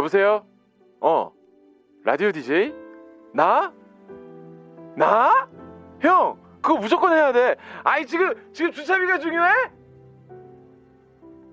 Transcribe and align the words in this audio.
여보세요? 0.00 0.46
어, 1.02 1.30
라디오 2.04 2.32
DJ? 2.32 2.74
나? 3.34 3.70
나? 4.96 5.46
형, 6.00 6.38
그거 6.62 6.78
무조건 6.78 7.12
해야 7.12 7.32
돼. 7.32 7.56
아이, 7.84 8.06
지금, 8.06 8.32
지금 8.54 8.72
주차비가 8.72 9.18
중요해? 9.18 9.52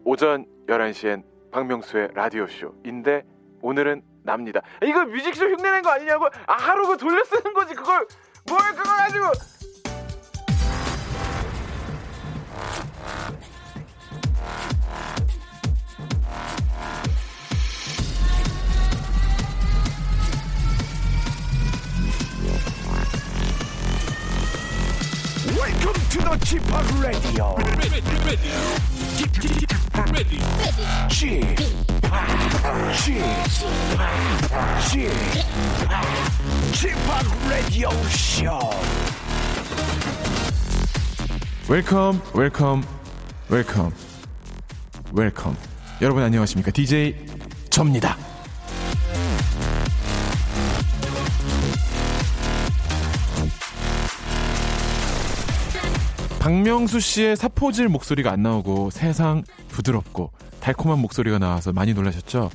오전 0.05 0.45
11시엔 0.68 1.23
박명수의 1.51 2.11
라디오쇼인데, 2.13 3.25
오늘은 3.61 4.01
납니다. 4.23 4.61
이거 4.82 5.04
뮤직쇼 5.04 5.45
흉내낸 5.45 5.82
거 5.82 5.89
아니냐고? 5.89 6.27
아, 6.45 6.54
하루 6.54 6.87
그 6.87 6.95
돌려 6.95 7.21
쓰는 7.25 7.54
거지. 7.54 7.75
그걸, 7.75 8.07
뭘 8.47 8.59
그걸 8.75 8.97
가지고. 8.97 9.57
To 26.17 26.23
the 26.23 26.37
g 26.45 26.59
p 26.59 26.73
o 26.73 26.79
p 26.81 26.89
Radio. 27.01 27.55
g 29.17 29.27
p 29.27 29.39
g 29.39 29.39
p 29.39 29.47
g 36.73 36.88
p 36.88 37.07
Radio 37.49 37.89
Show. 38.09 38.59
웰컴, 41.67 42.21
웰컴, 42.33 42.83
웰컴, 43.49 43.91
웰컴. 45.11 45.55
여러분 46.02 46.23
안녕하십니까? 46.23 46.71
DJ 46.71 47.15
접니다. 47.69 48.17
박명수 56.47 57.01
씨의 57.01 57.35
사포질 57.35 57.89
목소리가 57.89 58.31
안 58.31 58.41
나오고 58.41 58.89
세상 58.91 59.43
부드럽고 59.67 60.31
달콤한 60.61 60.97
목소리가 60.99 61.39
나와서 61.39 61.73
많이 61.73 61.93
놀라셨죠? 61.93 62.49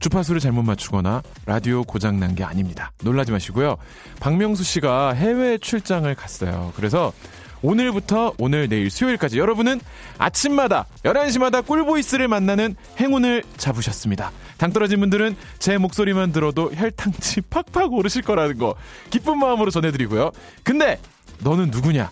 주파수를 0.00 0.40
잘못 0.40 0.62
맞추거나 0.62 1.22
라디오 1.44 1.84
고장 1.84 2.18
난 2.18 2.34
게 2.34 2.42
아닙니다. 2.42 2.92
놀라지 3.02 3.32
마시고요. 3.32 3.76
박명수 4.18 4.64
씨가 4.64 5.12
해외 5.12 5.58
출장을 5.58 6.12
갔어요. 6.14 6.72
그래서 6.74 7.12
오늘부터 7.60 8.32
오늘 8.38 8.66
내일 8.66 8.88
수요일까지 8.88 9.38
여러분은 9.38 9.78
아침마다 10.16 10.86
11시마다 11.02 11.66
꿀보이스를 11.66 12.28
만나는 12.28 12.74
행운을 12.98 13.42
잡으셨습니다. 13.58 14.32
당 14.56 14.72
떨어진 14.72 15.00
분들은 15.00 15.36
제 15.58 15.76
목소리만 15.76 16.32
들어도 16.32 16.72
혈당치 16.74 17.42
팍팍 17.42 17.92
오르실 17.92 18.22
거라는 18.22 18.56
거 18.56 18.74
기쁜 19.10 19.38
마음으로 19.38 19.70
전해드리고요. 19.70 20.32
근데 20.62 20.98
너는 21.40 21.70
누구냐? 21.70 22.10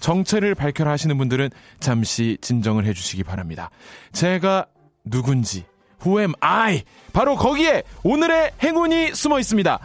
정체를 0.00 0.54
밝혀라 0.54 0.90
하시는 0.90 1.16
분들은 1.16 1.50
잠시 1.78 2.38
진정을 2.40 2.84
해주시기 2.86 3.22
바랍니다. 3.24 3.70
제가 4.12 4.66
누군지, 5.04 5.64
who 6.04 6.20
am 6.20 6.32
I? 6.40 6.82
바로 7.12 7.36
거기에 7.36 7.82
오늘의 8.02 8.52
행운이 8.62 9.14
숨어 9.14 9.38
있습니다. 9.38 9.78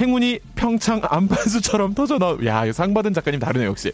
행운이 0.00 0.38
평창 0.54 1.00
안반수처럼 1.02 1.94
터져 1.94 2.18
나오, 2.18 2.44
야, 2.46 2.64
이거 2.64 2.72
상 2.72 2.94
받은 2.94 3.12
작가님 3.12 3.38
다르네, 3.38 3.66
역시. 3.66 3.92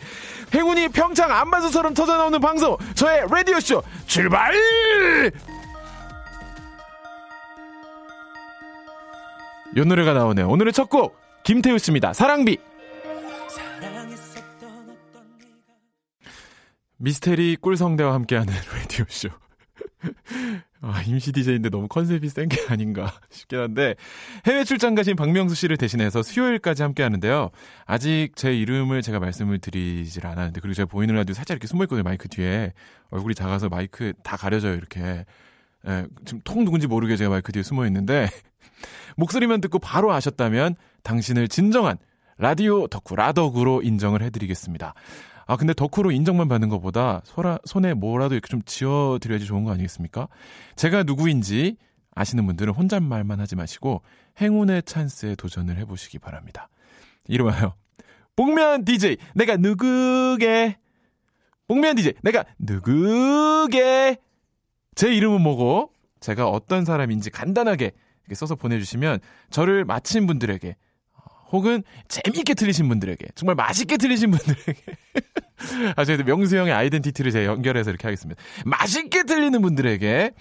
행운이 0.55 0.89
평창 0.89 1.33
안반수처럼 1.33 1.95
터져 1.95 2.17
나오는 2.17 2.41
방송, 2.41 2.77
저의 2.95 3.25
라디오쇼, 3.29 3.83
출발! 4.07 4.55
요 9.77 9.85
노래가 9.85 10.13
나오네요. 10.15 10.49
오늘의 10.49 10.73
첫 10.73 10.89
곡, 10.89 11.19
김태우 11.43 11.77
씨입니다. 11.79 12.13
사랑비! 12.13 12.59
미스테리 16.99 17.57
꿀성대와 17.57 18.15
함께하는 18.15 18.53
라디오쇼. 18.75 19.29
아, 20.83 21.03
임시 21.03 21.33
DJ인데 21.33 21.69
너무 21.71 21.89
컨셉이 21.89 22.29
센 22.29 22.49
게 22.49 22.59
아닌가 22.69 23.13
싶긴 23.31 23.59
한데, 23.59 23.95
해외 24.47 24.65
출장 24.65 24.95
가신 24.95 25.17
박명수 25.17 25.55
씨를 25.55 25.77
대신해서 25.77 26.23
수요일까지 26.23 26.83
함께 26.83 27.03
하는데요. 27.03 27.51
아직 27.87 28.31
제 28.37 28.55
이름을 28.55 29.03
제가 29.03 29.19
말씀을 29.19 29.59
드리질 29.59 30.27
않았는데, 30.27 30.61
그리고 30.61 30.75
제가 30.75 30.87
보이는 30.87 31.15
라디오 31.15 31.35
살짝 31.35 31.57
이렇게 31.57 31.67
숨어있거든요, 31.67 32.05
마이크 32.05 32.29
뒤에. 32.29 32.73
얼굴이 33.11 33.35
작아서 33.35 33.69
마이크 33.69 34.13
다 34.23 34.37
가려져요, 34.37 34.75
이렇게. 34.75 35.25
예, 35.89 36.07
지금 36.25 36.41
통 36.45 36.65
누군지 36.65 36.87
모르게 36.87 37.17
제가 37.17 37.31
마이크 37.31 37.53
뒤에 37.53 37.63
숨어있는데, 37.63 38.29
목소리만 39.17 39.61
듣고 39.61 39.79
바로 39.79 40.13
아셨다면, 40.13 40.77
당신을 41.03 41.49
진정한 41.49 41.97
라디오 42.39 42.87
덕후, 42.87 43.17
라덕으로 43.17 43.83
인정을 43.83 44.23
해드리겠습니다. 44.23 44.95
아, 45.47 45.57
근데 45.57 45.73
덕후로 45.73 46.11
인정만 46.11 46.49
받는 46.49 46.69
것보다 46.69 47.23
소라, 47.25 47.59
손에 47.65 47.95
뭐라도 47.95 48.35
이렇게 48.35 48.49
좀 48.49 48.63
지어드려야지 48.63 49.47
좋은 49.47 49.65
거 49.65 49.71
아니겠습니까? 49.73 50.29
제가 50.75 51.05
누구인지 51.05 51.77
아시는 52.15 52.47
분들은 52.47 52.75
혼잣말만 52.75 53.39
하지 53.41 53.55
마시고 53.55 54.03
행운의 54.41 54.83
찬스에 54.85 55.37
도전을 55.37 55.77
해보시기 55.79 56.19
바랍니다. 56.19 56.69
이름하여 57.29 57.75
복면 58.35 58.85
DJ 58.85 59.19
내가 59.35 59.57
누구게? 59.57 60.79
복면 61.69 61.95
DJ 61.97 62.15
내가 62.23 62.45
누구게? 62.59 64.17
제 64.95 65.15
이름은 65.15 65.43
뭐고? 65.43 65.93
제가 66.21 66.49
어떤 66.49 66.85
사람인지 66.85 67.31
간단하게 67.31 67.93
이렇게 68.25 68.35
써서 68.35 68.57
보내주시면 68.57 69.21
저를 69.51 69.85
마친 69.85 70.27
분들에게 70.27 70.77
혹은 71.53 71.83
재미있게 72.09 72.55
틀리신 72.55 72.89
분들에게 72.89 73.27
정말 73.35 73.55
맛있게 73.55 73.97
틀리신 73.97 74.31
분들에게 74.31 74.83
아 75.97 76.05
저희도 76.05 76.25
명수 76.25 76.57
형의 76.57 76.73
아이덴티티를 76.73 77.31
제가 77.33 77.45
연결해서 77.47 77.91
이렇게 77.91 78.07
하겠습니다. 78.07 78.41
맛있게 78.65 79.25
틀리는 79.25 79.61
분들에게 79.61 80.33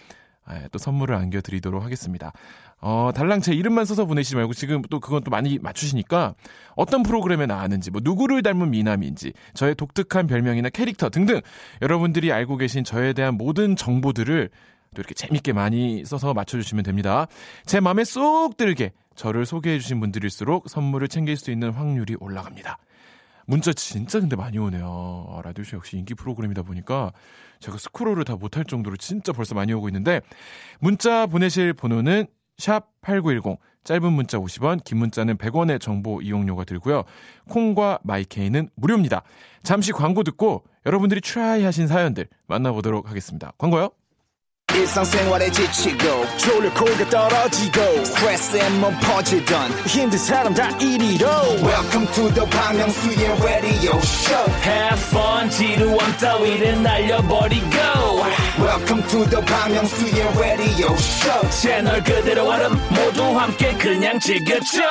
아, 0.48 0.68
또 0.72 0.78
선물을 0.78 1.16
안겨드리도록 1.16 1.84
하겠습니다. 1.84 2.32
어, 2.80 3.12
달랑 3.16 3.42
제 3.42 3.54
이름만 3.54 3.86
써서 3.86 4.06
보내시지 4.06 4.36
말고 4.36 4.54
지금 4.54 4.84
또 4.92 5.00
그건 5.00 5.24
또 5.24 5.32
많이 5.32 5.58
맞추시니까 5.58 6.36
어떤 6.76 7.02
프로그램에 7.02 7.48
나왔는지, 7.48 7.90
뭐 7.90 8.00
누구를 8.04 8.44
닮은 8.44 8.70
미남인지, 8.70 9.34
저의 9.56 9.74
독특한 9.74 10.28
별명이나 10.28 10.70
캐릭터 10.70 11.10
등등 11.10 11.42
여러분들이 11.82 12.32
알고 12.32 12.58
계신 12.58 12.84
저에 12.84 13.14
대한 13.14 13.36
모든 13.36 13.76
정보들을 13.76 14.50
또 14.94 15.02
이렇게 15.02 15.16
재밌게 15.16 15.54
많이 15.54 16.06
써서 16.06 16.34
맞춰주시면 16.34 16.84
됩니다. 16.84 17.28
제 17.66 17.80
마음에 17.80 18.04
쏙 18.04 18.56
들게 18.56 18.92
저를 19.16 19.46
소개해 19.46 19.80
주신 19.80 20.00
분들일수록 20.00 20.70
선물을 20.70 21.08
챙길 21.08 21.38
수 21.38 21.52
있는 21.52 21.72
확률이 21.72 22.16
올라갑니다. 22.20 22.78
문자 23.48 23.74
진짜 23.74 24.20
근데 24.20 24.36
많이 24.36 24.58
오네요. 24.58 25.28
아, 25.30 25.42
라디오쇼 25.44 25.78
역시 25.78 25.98
인기 25.98 26.16
프로그램이다 26.16 26.64
보니까 26.64 27.12
제가 27.60 27.78
스크롤을 27.78 28.26
다 28.26 28.36
못할 28.36 28.66
정도로 28.66 28.98
진짜 28.98 29.32
벌써 29.32 29.56
많이 29.56 29.72
오고 29.74 29.88
있는데 29.90 30.22
문자 30.80 31.26
보내실 31.28 31.74
번호는 31.74 32.26
샵 32.58 32.90
8910 33.02 33.60
짧은 33.84 34.14
문자 34.14 34.40
50원 34.40 34.84
긴 34.84 34.98
문자는 34.98 35.38
100원의 35.38 35.80
정보 35.80 36.22
이용료가 36.22 36.64
들고요. 36.64 37.04
콩과 37.50 38.00
마이케이는 38.04 38.70
무료입니다. 38.76 39.22
잠시 39.62 39.92
광고 39.92 40.24
듣고 40.24 40.64
여러분들이 40.88 41.22
try 41.22 41.64
하신 41.64 41.88
사연들 41.88 42.28
만나보도록 42.48 43.10
하겠습니다. 43.10 43.54
광고요. 43.60 43.92
일상생활에 44.90 45.50
지치고, 45.52 46.26
졸려 46.38 46.74
코가 46.74 47.10
떨어지고, 47.10 48.04
스트레스에 48.04 48.70
몸 48.72 48.94
퍼지던, 49.00 49.72
힘든 49.88 50.18
사람 50.18 50.54
다 50.54 50.70
이리로. 50.80 51.28
welcome 51.64 52.06
to 52.14 52.30
the 52.34 52.50
Park 52.50 52.78
Myung-soo's 52.78 53.44
radio 53.44 53.98
show 54.02 54.52
Have 54.64 55.00
fun 55.10 55.50
지루함 55.50 56.18
따위를 56.18 56.82
날려버리고 56.84 57.68
welcome 58.60 59.08
to 59.08 59.26
the 59.30 59.46
Park 59.46 59.74
Myung-soo's 59.76 60.38
radio 60.38 60.94
show 60.94 61.50
채널 61.62 62.04
그대로 62.04 62.50
얼음 62.50 62.74
모두 62.90 63.24
함께 63.40 63.74
그냥 63.78 64.20
즐겨줘 64.20 64.82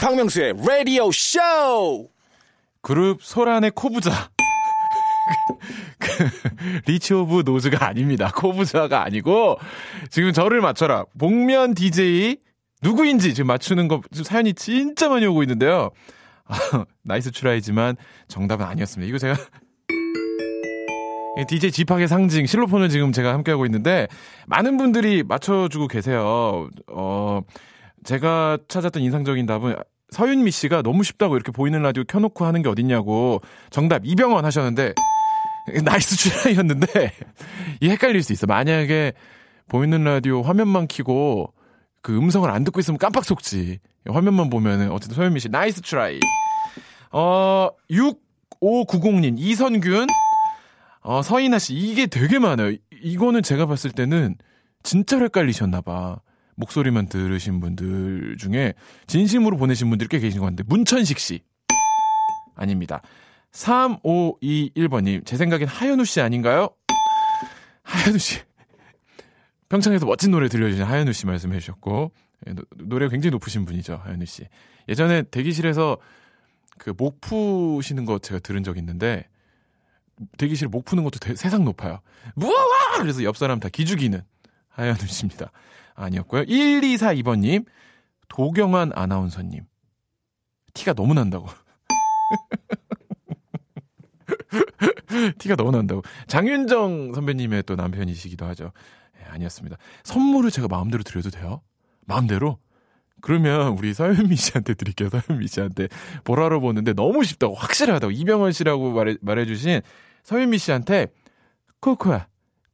박명수의 0.00 0.54
radio 0.66 1.08
show 1.12 2.08
그룹 2.80 3.22
소란의 3.22 3.70
코부자. 3.72 4.30
그, 5.98 6.08
rich 6.86 7.14
of 7.14 7.42
nose가 7.44 7.86
아닙니다. 7.86 8.30
코부자가 8.34 9.02
아니고, 9.04 9.58
지금 10.10 10.32
저를 10.32 10.60
맞춰라. 10.60 11.04
복면 11.18 11.74
DJ 11.74 12.38
누구인지 12.82 13.34
지금 13.34 13.48
맞추는 13.48 13.88
거, 13.88 14.00
지금 14.10 14.24
사연이 14.24 14.54
진짜 14.54 15.08
많이 15.08 15.26
오고 15.26 15.42
있는데요. 15.44 15.90
아, 16.44 16.84
nice 17.02 17.30
try지만 17.30 17.96
정답은 18.28 18.66
아니었습니다. 18.66 19.08
이거 19.08 19.18
제가, 19.18 19.36
DJ 21.48 21.70
직함의 21.70 22.08
상징, 22.08 22.46
실로폰을 22.46 22.88
지금 22.88 23.12
제가 23.12 23.32
함께 23.32 23.52
하고 23.52 23.64
있는데, 23.66 24.08
많은 24.46 24.76
분들이 24.76 25.22
맞춰주고 25.22 25.88
계세요. 25.88 26.68
어, 26.88 27.40
제가 28.04 28.58
찾았던 28.68 29.02
인상적인 29.02 29.46
답은 29.46 29.76
서윤미 30.12 30.50
씨가 30.50 30.82
너무 30.82 31.02
쉽다고 31.02 31.36
이렇게 31.36 31.50
보이는 31.52 31.80
라디오 31.82 32.04
켜놓고 32.04 32.44
하는 32.44 32.62
게 32.62 32.68
어딨냐고 32.68 33.40
정답 33.70 34.02
이병헌 34.04 34.44
하셨는데 34.44 34.92
nice 35.84 36.16
try였는데 36.16 37.12
이 37.80 37.88
헷갈릴 37.88 38.22
수 38.22 38.32
있어. 38.32 38.46
만약에 38.46 39.12
보이는 39.68 40.02
라디오 40.04 40.42
화면만 40.42 40.86
키고 40.86 41.52
그 42.02 42.16
음성을 42.16 42.48
안 42.50 42.64
듣고 42.64 42.80
있으면 42.80 42.98
깜빡 42.98 43.24
속지. 43.24 43.78
화면만 44.08 44.50
보면은 44.50 44.90
어쨌든 44.90 45.16
서현미 45.16 45.40
씨 45.40 45.48
nice 45.48 45.82
try. 45.82 46.18
어 47.12 47.68
6590님 47.90 49.38
이선균 49.38 50.06
어 51.02 51.22
서인아 51.22 51.58
씨 51.58 51.74
이게 51.74 52.06
되게 52.06 52.38
많아요. 52.38 52.76
이거는 53.02 53.42
제가 53.42 53.66
봤을 53.66 53.90
때는 53.90 54.36
진짜로 54.82 55.24
헷갈리셨나 55.26 55.80
봐. 55.82 56.20
목소리만 56.54 57.08
들으신 57.08 57.60
분들 57.60 58.36
중에 58.38 58.74
진심으로 59.06 59.56
보내신 59.56 59.88
분들이 59.88 60.08
꽤 60.08 60.18
계신 60.18 60.40
것 60.40 60.46
같은데 60.46 60.64
문천식 60.66 61.18
씨 61.18 61.40
아닙니다. 62.54 63.00
3521번님 63.52 65.24
제 65.26 65.36
생각엔 65.36 65.68
하현우 65.68 66.04
씨 66.04 66.20
아닌가요? 66.20 66.70
하현우 67.82 68.18
씨. 68.18 68.40
평창에서 69.68 70.06
멋진 70.06 70.30
노래 70.30 70.48
들려주신 70.48 70.84
하현우 70.84 71.12
씨 71.12 71.26
말씀해 71.26 71.58
주셨고 71.60 72.12
예, 72.48 72.54
노래가 72.76 73.10
굉장히 73.10 73.32
높으신 73.32 73.64
분이죠 73.64 74.00
하현우 74.04 74.24
씨. 74.26 74.46
예전에 74.88 75.22
대기실에서 75.22 75.98
그 76.78 76.92
목 76.96 77.20
푸시는 77.20 78.04
거 78.06 78.18
제가 78.18 78.40
들은 78.40 78.64
적 78.64 78.76
있는데 78.78 79.28
대기실 80.38 80.68
목 80.68 80.84
푸는 80.84 81.04
것도 81.04 81.18
대, 81.20 81.34
세상 81.36 81.64
높아요. 81.64 82.00
무와! 82.34 82.52
그래서 82.98 83.22
옆 83.22 83.36
사람 83.36 83.60
다 83.60 83.68
기죽이는 83.68 84.20
하현우 84.68 84.96
씨입니다. 85.06 85.52
아니었고요. 85.94 86.42
1242번님 86.44 87.66
도경환 88.28 88.92
아나운서님. 88.94 89.64
티가 90.74 90.94
너무 90.94 91.12
난다고 91.14 91.46
티가 95.38 95.56
너무 95.56 95.70
난다고. 95.70 96.02
장윤정 96.26 97.12
선배님의 97.14 97.64
또 97.64 97.76
남편이시기도 97.76 98.44
하죠. 98.46 98.72
네, 99.18 99.24
아니었습니다. 99.28 99.76
선물을 100.04 100.50
제가 100.50 100.68
마음대로 100.68 101.02
드려도 101.02 101.30
돼요? 101.30 101.62
마음대로? 102.06 102.58
그러면 103.20 103.78
우리 103.78 103.94
서현미 103.94 104.34
씨한테 104.36 104.74
드릴게요. 104.74 105.08
서현미 105.08 105.46
씨한테 105.46 105.88
보라로 106.24 106.60
보는데 106.60 106.92
너무 106.92 107.22
쉽다고 107.24 107.54
확실하다고 107.54 108.10
이병헌 108.10 108.52
씨라고 108.52 108.92
말해 108.92 109.16
말해주신 109.20 109.80
서현미 110.24 110.58
씨한테 110.58 111.06
코코아 111.80 112.26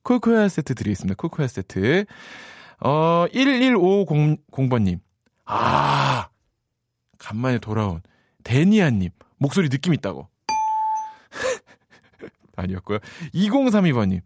코코아 0.03 0.49
세트 0.49 0.75
드리겠습니다. 0.75 1.17
코코아 1.17 1.47
세트. 1.47 2.07
어 2.81 3.27
11500번님 3.33 5.01
아 5.45 6.29
간만에 7.19 7.59
돌아온 7.59 8.01
데니아님 8.45 9.11
목소리 9.37 9.69
느낌 9.69 9.93
있다고. 9.93 10.29
아니었고요. 12.59 12.99
2032번님. 13.35 14.21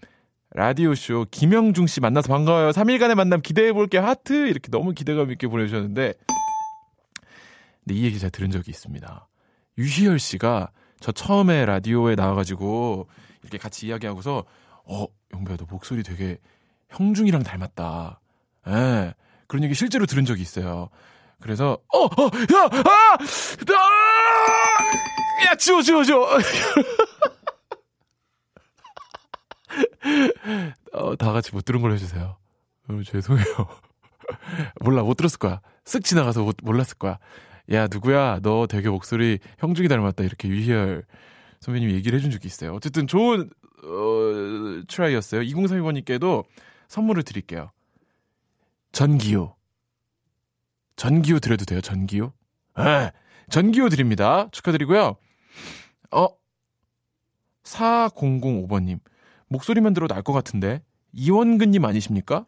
라디오쇼 0.54 1.26
김영중 1.30 1.86
씨 1.86 2.00
만나서 2.00 2.28
반가워요. 2.28 2.70
3일간의 2.70 3.14
만남 3.14 3.40
기대해볼게요. 3.40 4.02
하트! 4.02 4.48
이렇게 4.48 4.70
너무 4.70 4.92
기대감 4.92 5.30
있게 5.30 5.48
보내주셨는데. 5.48 6.12
근데 7.84 7.94
이 7.98 8.04
얘기 8.04 8.18
제가 8.18 8.30
들은 8.30 8.50
적이 8.50 8.70
있습니다. 8.70 9.28
유희열 9.78 10.18
씨가 10.18 10.70
저 11.00 11.10
처음에 11.10 11.64
라디오에 11.64 12.14
나와가지고 12.14 13.08
이렇게 13.42 13.58
같이 13.58 13.86
이야기하고서, 13.86 14.44
어, 14.84 15.06
영배야, 15.32 15.56
너 15.56 15.66
목소리 15.68 16.02
되게 16.02 16.38
형중이랑 16.90 17.42
닮았다. 17.42 18.20
예. 18.68 19.14
그런 19.48 19.64
얘기 19.64 19.74
실제로 19.74 20.06
들은 20.06 20.24
적이 20.24 20.42
있어요. 20.42 20.90
그래서, 21.40 21.78
어, 21.92 22.04
어, 22.04 22.06
야, 22.06 22.68
아! 22.84 23.16
아! 23.74 25.46
야, 25.46 25.54
지워, 25.56 25.82
지워, 25.82 26.04
지워! 26.04 26.28
어, 30.92 31.01
다 31.16 31.32
같이 31.32 31.52
못 31.52 31.64
들은 31.64 31.80
걸로 31.80 31.94
해주세요. 31.94 32.36
어, 32.88 33.02
죄송해요. 33.04 33.44
몰라, 34.80 35.02
못 35.02 35.14
들었을 35.14 35.38
거야. 35.38 35.60
쓱 35.84 36.04
지나가서 36.04 36.42
못, 36.44 36.56
몰랐을 36.62 36.94
거야. 36.98 37.18
야, 37.72 37.86
누구야? 37.90 38.40
너 38.42 38.66
되게 38.66 38.88
목소리 38.88 39.38
형중이 39.58 39.88
닮았다. 39.88 40.24
이렇게 40.24 40.48
유희열 40.48 41.04
선배님이 41.60 41.94
얘기를 41.94 42.18
해준 42.18 42.30
적이 42.30 42.46
있어요. 42.48 42.74
어쨌든 42.74 43.06
좋은, 43.06 43.48
어, 43.84 44.82
try였어요. 44.88 45.42
2032번님께도 45.42 46.44
선물을 46.88 47.22
드릴게요. 47.22 47.70
전기요. 48.92 49.54
전기요 50.96 51.38
드려도 51.40 51.64
돼요, 51.64 51.80
전기요? 51.80 52.32
예, 52.78 53.12
전기요 53.50 53.88
드립니다. 53.88 54.48
축하드리고요. 54.52 55.16
어, 56.10 56.28
4005번님. 57.64 59.00
목소리만 59.48 59.94
들어도 59.94 60.14
알 60.14 60.22
것 60.22 60.32
같은데 60.32 60.82
이원근님 61.12 61.84
아니십니까? 61.84 62.46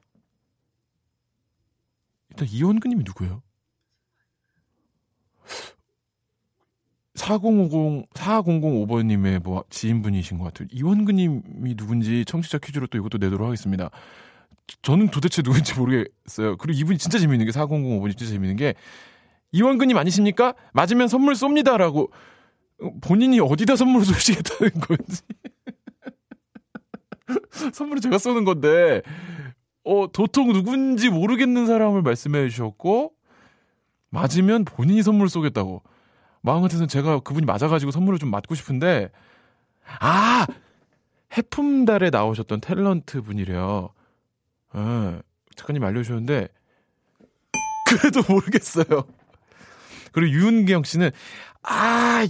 일단 2.30 2.48
이원근님이 2.48 3.04
누구예요? 3.04 3.42
4050 7.14 8.10
4005번님의 8.12 9.42
뭐 9.42 9.64
지인분이신 9.70 10.38
것 10.38 10.44
같아요. 10.44 10.68
이원근님이 10.72 11.76
누군지 11.76 12.24
청취자 12.24 12.58
퀴즈로 12.58 12.86
또 12.88 12.98
이것도 12.98 13.18
내도록 13.18 13.46
하겠습니다. 13.46 13.90
저는 14.82 15.08
도대체 15.08 15.42
누군지 15.42 15.74
모르겠어요. 15.78 16.56
그리고 16.56 16.78
이분이 16.78 16.98
진짜 16.98 17.18
재밌는 17.18 17.46
게 17.46 17.52
4005번이 17.52 18.16
진짜 18.16 18.32
재밌는 18.32 18.56
게 18.56 18.74
이원근님 19.52 19.96
아니십니까? 19.96 20.54
맞으면 20.72 21.06
선물 21.06 21.34
쏩니다라고 21.34 22.10
본인이 23.00 23.38
어디다 23.38 23.76
선물을 23.76 24.04
쏘시겠다는 24.06 24.72
건지. 24.80 25.22
선물을 27.72 28.00
제가 28.00 28.18
쏘는 28.18 28.44
건데, 28.44 29.02
어, 29.84 30.06
도통 30.12 30.52
누군지 30.52 31.10
모르겠는 31.10 31.66
사람을 31.66 32.02
말씀해 32.02 32.48
주셨고, 32.48 33.12
맞으면 34.10 34.64
본인이 34.64 35.02
선물 35.02 35.28
쏘겠다고. 35.28 35.82
마음 36.40 36.62
같아서는 36.62 36.88
제가 36.88 37.20
그분이 37.20 37.46
맞아가지고 37.46 37.90
선물을 37.90 38.18
좀 38.18 38.30
맞고 38.30 38.54
싶은데, 38.54 39.10
아! 40.00 40.46
해품달에 41.32 42.10
나오셨던 42.10 42.60
탤런트 42.60 43.24
분이래요. 43.24 43.90
예, 44.76 45.22
작가님 45.56 45.82
알려주셨는데, 45.82 46.48
그래도 47.88 48.22
모르겠어요. 48.32 48.84
그리고 50.12 50.32
유은경 50.32 50.84
씨는, 50.84 51.10
아, 51.62 52.26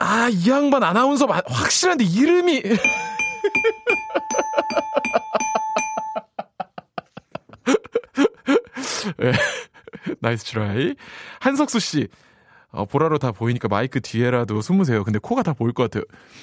아, 0.00 0.28
이 0.28 0.50
양반 0.50 0.82
아나운서 0.82 1.26
확실한데 1.26 2.04
이름이. 2.04 2.62
네. 9.18 9.32
nice 10.20 10.44
try. 10.44 10.94
한석수 11.40 11.80
씨. 11.80 12.08
어, 12.70 12.84
보라로 12.86 13.18
다 13.18 13.30
보이니까 13.30 13.68
마이크 13.68 14.00
뒤에라도 14.00 14.60
숨으세요. 14.60 15.04
근데 15.04 15.20
코가 15.20 15.44
다 15.44 15.52
보일 15.52 15.72
것 15.72 15.84
같아요. 15.84 16.02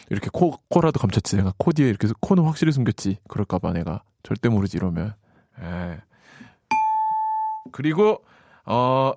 이렇게 0.09 0.29
코, 0.31 0.51
코라도 0.69 0.97
감췄지. 0.99 1.35
내가 1.35 1.53
코 1.57 1.73
뒤에 1.73 1.89
이렇게 1.89 2.07
코는 2.21 2.43
확실히 2.45 2.71
숨겼지. 2.71 3.17
그럴까봐 3.27 3.73
내가. 3.73 4.03
절대 4.23 4.47
모르지, 4.47 4.77
이러면. 4.77 5.13
예. 5.61 5.99
그리고, 7.73 8.23
어, 8.65 9.11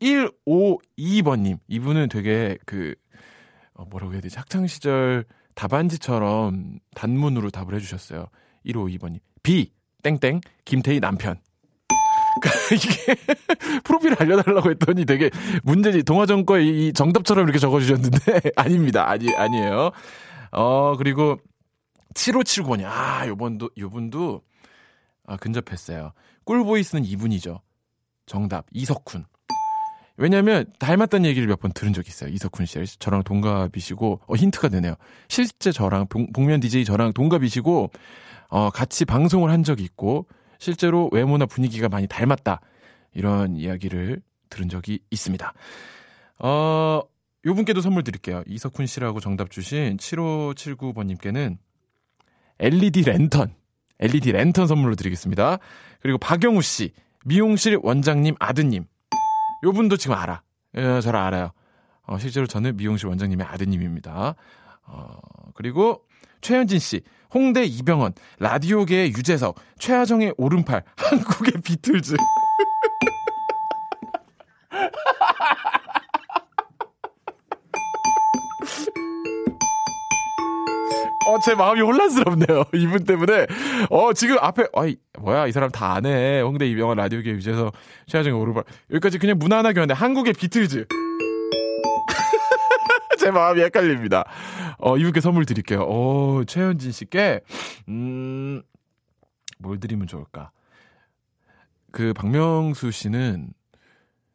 152번님. 0.00 1.58
이분은 1.66 2.08
되게 2.08 2.56
그, 2.66 2.94
어, 3.74 3.84
뭐라고 3.86 4.12
해야 4.12 4.20
되지? 4.20 4.38
학창시절 4.38 5.24
답안지처럼 5.60 6.78
단문으로 6.94 7.50
답을 7.50 7.74
해주셨어요. 7.74 8.28
152번님. 8.64 9.20
B, 9.42 9.70
땡땡, 10.02 10.40
김태희 10.64 11.00
남편. 11.00 11.38
이게 12.72 13.14
프로필 13.84 14.14
알려달라고 14.18 14.70
했더니 14.70 15.04
되게 15.04 15.28
문제지 15.62 16.02
동화전 16.02 16.46
거이 16.46 16.94
정답처럼 16.94 17.44
이렇게 17.44 17.58
적어주셨는데 17.58 18.52
아닙니다. 18.56 19.10
아니 19.10 19.34
아니에요. 19.34 19.90
어 20.52 20.96
그리고 20.96 21.36
7579번이 22.14 22.84
아 22.86 23.26
요번도 23.26 23.68
요분도 23.76 24.40
아 25.26 25.36
근접했어요. 25.36 26.12
꿀보이스는 26.44 27.04
이분이죠. 27.04 27.60
정답 28.24 28.64
이석훈. 28.72 29.26
왜냐면 30.20 30.66
닮았다는 30.78 31.28
얘기를 31.28 31.48
몇 31.48 31.60
번 31.60 31.72
들은 31.72 31.92
적이 31.92 32.08
있어요. 32.08 32.30
이석훈 32.30 32.66
씨. 32.66 32.98
저랑 32.98 33.22
동갑이시고 33.24 34.20
어 34.26 34.34
힌트가 34.34 34.68
되네요. 34.68 34.94
실제 35.28 35.72
저랑 35.72 36.06
복, 36.08 36.32
복면 36.32 36.60
DJ 36.60 36.84
저랑 36.84 37.12
동갑이시고 37.12 37.90
어 38.48 38.70
같이 38.70 39.04
방송을 39.04 39.50
한 39.50 39.62
적이 39.64 39.84
있고 39.84 40.26
실제로 40.58 41.08
외모나 41.12 41.46
분위기가 41.46 41.88
많이 41.88 42.06
닮았다. 42.06 42.60
이런 43.14 43.56
이야기를 43.56 44.20
들은 44.50 44.68
적이 44.68 45.00
있습니다. 45.10 45.52
어, 46.40 47.02
요 47.46 47.54
분께도 47.54 47.80
선물 47.80 48.04
드릴게요. 48.04 48.42
이석훈 48.46 48.86
씨라고 48.86 49.20
정답 49.20 49.50
주신 49.50 49.96
7579번님께는 49.96 51.56
LED 52.58 53.02
랜턴, 53.02 53.54
LED 53.98 54.32
랜턴 54.32 54.66
선물로 54.66 54.96
드리겠습니다. 54.96 55.58
그리고 56.00 56.18
박영우 56.18 56.60
씨, 56.62 56.92
미용실 57.24 57.78
원장님 57.82 58.34
아드님. 58.38 58.84
요 59.64 59.72
분도 59.72 59.96
지금 59.96 60.16
알아. 60.16 60.42
예, 60.76 61.00
잘 61.00 61.16
알아요. 61.16 61.50
어, 62.02 62.18
실제로 62.18 62.46
저는 62.46 62.76
미용실 62.76 63.08
원장님의 63.08 63.46
아드님입니다. 63.46 64.34
어, 64.86 65.18
그리고 65.54 66.02
최현진 66.40 66.78
씨, 66.78 67.02
홍대 67.32 67.64
이병헌, 67.64 68.14
라디오계의 68.38 69.10
유재석, 69.10 69.56
최하정의 69.78 70.34
오른팔, 70.36 70.82
한국의 70.96 71.62
비틀즈. 71.62 72.16
어, 81.30 81.38
제 81.44 81.54
마음이 81.54 81.80
혼란스럽네요. 81.80 82.64
이분 82.74 83.04
때문에. 83.04 83.46
어, 83.90 84.12
지금 84.12 84.36
앞에, 84.40 84.66
어이, 84.72 84.96
뭐야, 85.18 85.46
이 85.46 85.52
사람 85.52 85.70
다 85.70 85.94
아네. 85.94 86.40
홍대 86.40 86.66
이병헌 86.68 86.96
라디오계 86.96 87.30
유재석, 87.30 87.72
최하정의 88.06 88.40
오르발. 88.40 88.64
여기까지 88.90 89.18
그냥 89.18 89.38
무난하게 89.38 89.80
왔는데, 89.80 89.94
한국의 89.94 90.34
비틀즈. 90.34 90.86
제 93.18 93.30
마음이 93.30 93.60
헷갈립니다. 93.62 94.24
어, 94.78 94.96
이분께 94.96 95.20
선물 95.20 95.44
드릴게요. 95.44 95.84
어, 95.88 96.42
최현진 96.46 96.90
씨께, 96.92 97.40
음, 97.88 98.62
뭘 99.58 99.78
드리면 99.78 100.06
좋을까? 100.06 100.50
그, 101.92 102.12
박명수 102.14 102.90
씨는 102.90 103.50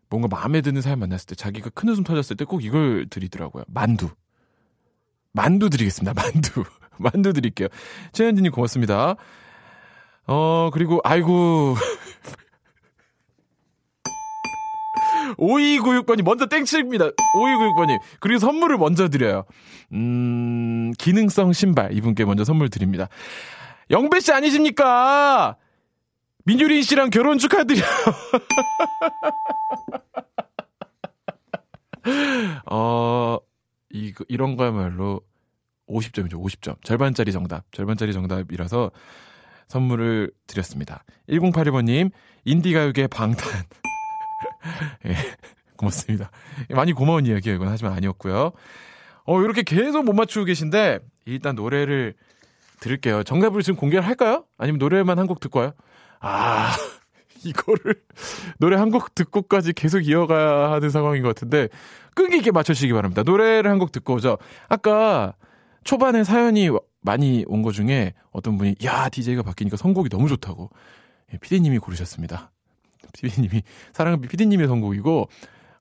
뭔가 0.09 0.27
마음에 0.29 0.61
드는 0.61 0.81
사람 0.81 0.99
만났을 0.99 1.25
때 1.27 1.35
자기가 1.35 1.71
큰 1.71 1.89
웃음 1.89 2.03
터졌을 2.03 2.37
때 2.37 2.45
꼭 2.45 2.63
이걸 2.63 3.07
드리더라고요. 3.09 3.63
만두. 3.67 4.09
만두 5.31 5.69
드리겠습니다. 5.69 6.13
만두. 6.21 6.63
만두 6.99 7.33
드릴게요. 7.33 7.67
최현진님 8.13 8.51
고맙습니다. 8.51 9.15
어, 10.27 10.69
그리고, 10.73 10.99
아이고. 11.03 11.75
5296번이 15.37 16.21
먼저 16.23 16.45
땡칩니다. 16.45 17.09
5296번이. 17.35 17.99
그리고 18.19 18.39
선물을 18.39 18.77
먼저 18.77 19.09
드려요. 19.09 19.45
음, 19.93 20.93
기능성 20.97 21.53
신발. 21.53 21.93
이분께 21.93 22.25
먼저 22.25 22.43
선물 22.43 22.69
드립니다. 22.69 23.07
영배 23.91 24.19
씨 24.19 24.31
아니십니까? 24.31 25.57
민유린 26.45 26.83
씨랑 26.83 27.09
결혼 27.09 27.37
축하드려요. 27.37 27.85
어, 32.71 33.37
이, 33.91 34.13
이런 34.27 34.55
거야말로 34.55 35.21
50점이죠, 35.89 36.33
50점. 36.33 36.83
절반짜리 36.83 37.31
정답. 37.31 37.63
절반짜리 37.71 38.13
정답이라서 38.13 38.91
선물을 39.67 40.31
드렸습니다. 40.47 41.03
1081번님, 41.29 42.11
인디가요계 42.45 43.07
방탄. 43.07 43.47
예, 45.05 45.15
고맙습니다. 45.77 46.31
많이 46.69 46.93
고마운 46.93 47.25
이야기예요, 47.25 47.55
이건 47.55 47.67
하지만 47.69 47.93
아니었고요. 47.93 48.51
어, 49.25 49.41
이렇게 49.41 49.63
계속 49.63 50.03
못 50.05 50.13
맞추고 50.13 50.45
계신데, 50.45 50.99
일단 51.25 51.55
노래를 51.55 52.13
들을게요. 52.79 53.23
정답을 53.23 53.61
지금 53.63 53.77
공개를 53.77 54.05
할까요? 54.05 54.45
아니면 54.57 54.79
노래만 54.79 55.17
한 55.17 55.27
곡 55.27 55.39
듣고 55.39 55.59
와요? 55.59 55.71
아, 56.19 56.71
이거를 57.45 58.01
노래 58.59 58.75
한 58.77 58.91
곡 58.91 59.15
듣고까지 59.15 59.73
계속 59.73 60.01
이어가야 60.07 60.71
하는 60.71 60.89
상황인 60.89 61.21
것 61.23 61.29
같은데 61.29 61.69
끈기 62.15 62.37
있게 62.37 62.51
맞춰주시기 62.51 62.93
바랍니다. 62.93 63.23
노래를 63.23 63.69
한 63.71 63.79
곡 63.79 63.91
듣고 63.91 64.15
오죠. 64.15 64.37
아까 64.67 65.33
초반에 65.85 66.25
사연이 66.25 66.69
많이 67.01 67.45
온것 67.47 67.73
중에 67.73 68.13
어떤 68.31 68.57
분이 68.57 68.75
야 68.83 69.07
DJ가 69.07 69.43
바뀌니까 69.43 69.77
선곡이 69.77 70.09
너무 70.09 70.27
좋다고 70.27 70.69
예, 71.33 71.37
PD님이 71.37 71.79
고르셨습니다. 71.79 72.51
PD님이 73.13 73.63
사랑은 73.93 74.19
PD님의 74.19 74.67
선곡이고 74.67 75.29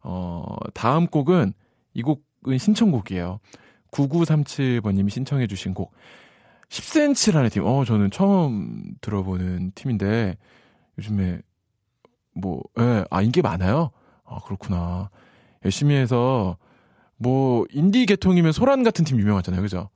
어 0.02 0.56
다음 0.73 1.08
곡은 1.08 1.52
이 1.94 2.02
곡은 2.02 2.58
신청곡이에요. 2.58 3.40
9937번님이 3.90 5.11
신청해 5.11 5.49
주신 5.49 5.75
곡 5.75 5.92
10cm라는 6.68 7.50
팀. 7.50 7.66
어 7.66 7.84
저는 7.84 8.12
처음 8.12 8.94
들어보는 9.00 9.73
팀인데 9.75 10.37
요즘에 10.99 11.40
뭐, 12.34 12.62
예, 12.78 13.04
아, 13.11 13.23
인기 13.23 13.40
많아요? 13.42 13.90
아, 14.25 14.40
그렇구나. 14.40 15.11
열심히 15.64 15.94
해서, 15.94 16.56
뭐, 17.16 17.64
인디 17.70 18.06
계통이면 18.06 18.52
소란 18.52 18.82
같은 18.82 19.04
팀 19.04 19.18
유명하잖아요. 19.18 19.62
그죠? 19.62 19.88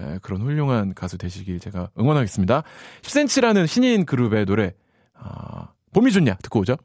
예, 0.00 0.18
그런 0.22 0.42
훌륭한 0.42 0.94
가수 0.94 1.18
되시길 1.18 1.60
제가 1.60 1.90
응원하겠습니다. 1.98 2.62
10cm라는 3.02 3.66
신인 3.66 4.06
그룹의 4.06 4.46
노래, 4.46 4.74
아, 5.14 5.72
봄이 5.92 6.12
좋냐? 6.12 6.36
듣고 6.42 6.60
오죠? 6.60 6.76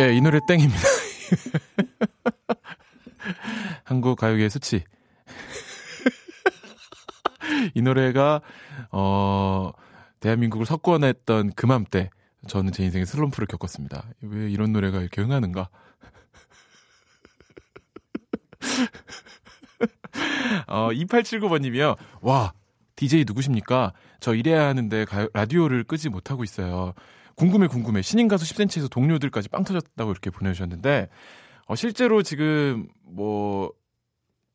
예, 0.00 0.14
이 0.14 0.20
노래 0.20 0.40
땡입니다. 0.46 0.80
한국 3.84 4.18
가요계의 4.18 4.48
수치. 4.48 4.84
이 7.74 7.82
노래가, 7.82 8.40
어, 8.90 9.72
대한민국을 10.20 10.64
석권했던 10.66 11.52
그맘때 11.52 12.10
저는 12.48 12.72
제 12.72 12.82
인생의 12.84 13.06
슬럼프를 13.06 13.46
겪었습니다. 13.46 14.04
왜 14.22 14.50
이런 14.50 14.72
노래가 14.72 15.00
이렇게 15.00 15.20
흥하는가? 15.20 15.68
어, 20.72 20.88
2879번님이요. 20.90 21.96
와, 22.22 22.54
DJ 22.96 23.24
누구십니까? 23.26 23.92
저 24.20 24.34
일해야 24.34 24.66
하는데 24.68 25.04
가, 25.04 25.28
라디오를 25.34 25.84
끄지 25.84 26.08
못하고 26.08 26.44
있어요. 26.44 26.94
궁금해, 27.36 27.66
궁금해. 27.66 28.00
신인 28.00 28.26
가수 28.26 28.46
10cm에서 28.46 28.90
동료들까지 28.90 29.50
빵 29.50 29.64
터졌다고 29.64 30.10
이렇게 30.10 30.30
보내주셨는데, 30.30 31.08
어, 31.66 31.74
실제로 31.74 32.22
지금 32.22 32.88
뭐, 33.04 33.70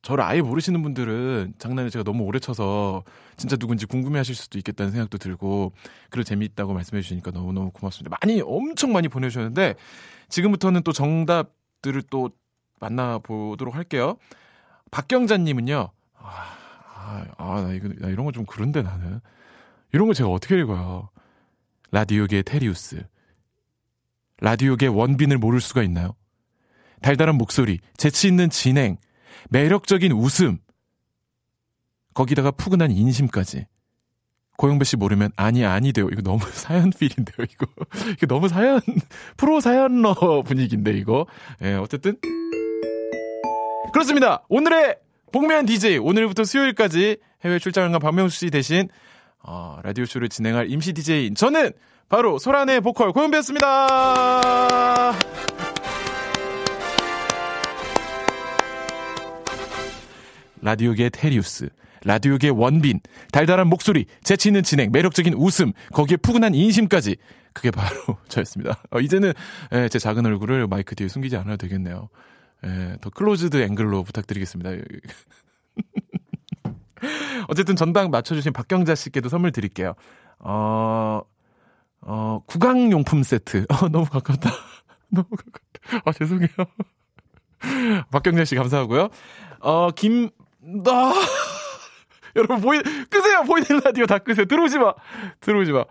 저를 0.02 0.24
아예 0.24 0.42
모르시는 0.42 0.82
분들은 0.82 1.54
장난을 1.60 1.92
제가 1.92 2.04
너무 2.04 2.24
오래 2.24 2.40
쳐서 2.40 3.04
진짜 3.36 3.56
누군지 3.56 3.86
궁금해 3.86 4.18
하실 4.18 4.36
수도 4.36 4.58
있겠다는 4.58 4.92
생각도 4.94 5.18
들고 5.18 5.74
그리고 6.10 6.24
재미있다고 6.24 6.74
말씀해 6.74 7.02
주시니까 7.02 7.32
너무너무 7.32 7.72
고맙습니다. 7.72 8.16
많이 8.22 8.42
엄청 8.42 8.94
많이 8.94 9.10
보내 9.10 9.28
주셨는데 9.28 9.76
지금부터는 10.30 10.84
또 10.84 10.94
정답들을 10.94 12.04
또 12.10 12.30
만나 12.80 13.18
보도록 13.18 13.76
할게요. 13.76 14.18
박경자 14.92 15.38
님은요. 15.38 15.92
아, 16.28 16.56
아, 16.96 17.26
아, 17.38 17.62
나 17.62 17.74
이거, 17.74 17.88
나 18.00 18.10
이런 18.10 18.26
거 18.26 18.32
좀 18.32 18.46
그런데 18.46 18.82
나는. 18.82 19.20
이런 19.94 20.08
거 20.08 20.14
제가 20.14 20.30
어떻게 20.30 20.58
읽어요? 20.60 21.10
라디오계 21.92 22.42
테리우스. 22.44 23.06
라디오계 24.42 24.88
원빈을 24.88 25.38
모를 25.38 25.62
수가 25.62 25.84
있나요? 25.84 26.16
달달한 27.02 27.36
목소리, 27.38 27.80
재치 27.96 28.28
있는 28.28 28.50
진행, 28.50 28.98
매력적인 29.50 30.12
웃음, 30.12 30.58
거기다가 32.14 32.52
푸근한 32.52 32.92
인심까지. 32.92 33.66
고영배 34.58 34.86
씨 34.86 34.98
모르면 34.98 35.30
아니 35.36 35.64
아니 35.66 35.94
돼요. 35.94 36.10
이거 36.12 36.22
너무 36.24 36.40
사연 36.52 36.90
필인데요. 36.90 37.46
이거 37.48 37.68
이거 38.14 38.26
너무 38.26 38.48
사연 38.50 38.82
프로 39.38 39.60
사연러 39.60 40.42
분위기인데 40.44 40.92
이거. 40.98 41.28
예, 41.62 41.76
어쨌든 41.76 42.18
그렇습니다. 43.94 44.44
오늘의 44.50 44.98
복면 45.32 45.66
DJ 45.66 45.98
오늘부터 45.98 46.44
수요일까지 46.44 47.18
해외 47.44 47.60
출장을 47.60 47.92
간 47.92 48.00
박명수 48.00 48.40
씨 48.40 48.50
대신 48.50 48.88
어, 49.44 49.80
라디오 49.84 50.06
쇼를 50.06 50.30
진행할 50.30 50.70
임시 50.70 50.94
DJ인 50.94 51.36
저는 51.36 51.72
바로 52.10 52.40
소란의 52.40 52.82
보컬 52.82 53.12
고영배였습니다. 53.12 55.14
라디오계 60.62 61.10
테리우스, 61.10 61.70
라디오계 62.04 62.50
원빈, 62.50 63.00
달달한 63.32 63.68
목소리, 63.68 64.06
재치 64.24 64.50
있는 64.50 64.64
진행, 64.64 64.92
매력적인 64.92 65.34
웃음, 65.36 65.72
거기에 65.94 66.18
푸근한 66.18 66.56
인심까지. 66.56 67.18
그게 67.54 67.72
바로 67.72 68.18
저였습니다. 68.28 68.82
어, 68.92 69.00
이제는 69.00 69.34
예, 69.74 69.90
제 69.90 70.00
작은 70.00 70.26
얼굴을 70.26 70.68
마이크 70.68 70.96
뒤에 70.96 71.08
숨기지 71.08 71.36
않아도 71.38 71.58
되겠네요. 71.58 72.10
예, 72.66 72.98
더 73.02 73.10
closed 73.10 73.62
앵글로 73.62 74.04
부탁드리겠습니다. 74.04 74.72
어쨌든 77.48 77.76
전당 77.76 78.10
맞춰주신 78.10 78.54
박경자 78.54 78.96
씨께도 78.96 79.30
선물 79.30 79.52
드릴게요. 79.52 79.94
어, 80.40 81.22
어, 82.02 82.40
구강용품 82.48 83.24
세트. 83.24 83.66
어, 83.70 83.90
너무 83.90 84.06
가깝다. 84.06 84.50
너무 85.10 85.28
가깝다. 85.30 86.02
아, 86.06 86.12
죄송해요. 86.12 86.50
박경자 88.12 88.46
씨 88.46 88.56
감사하고요. 88.56 89.10
어, 89.60 89.92
김, 89.92 90.30
나, 90.60 91.14
여러분, 92.36 92.62
보이, 92.62 92.82
끄세요! 93.10 93.44
보이는 93.44 93.82
라디오 93.84 94.06
다 94.06 94.20
끄세요. 94.20 94.46
들어오지 94.46 94.78
마! 94.78 94.94
들어오지 95.40 95.72
마. 95.72 95.86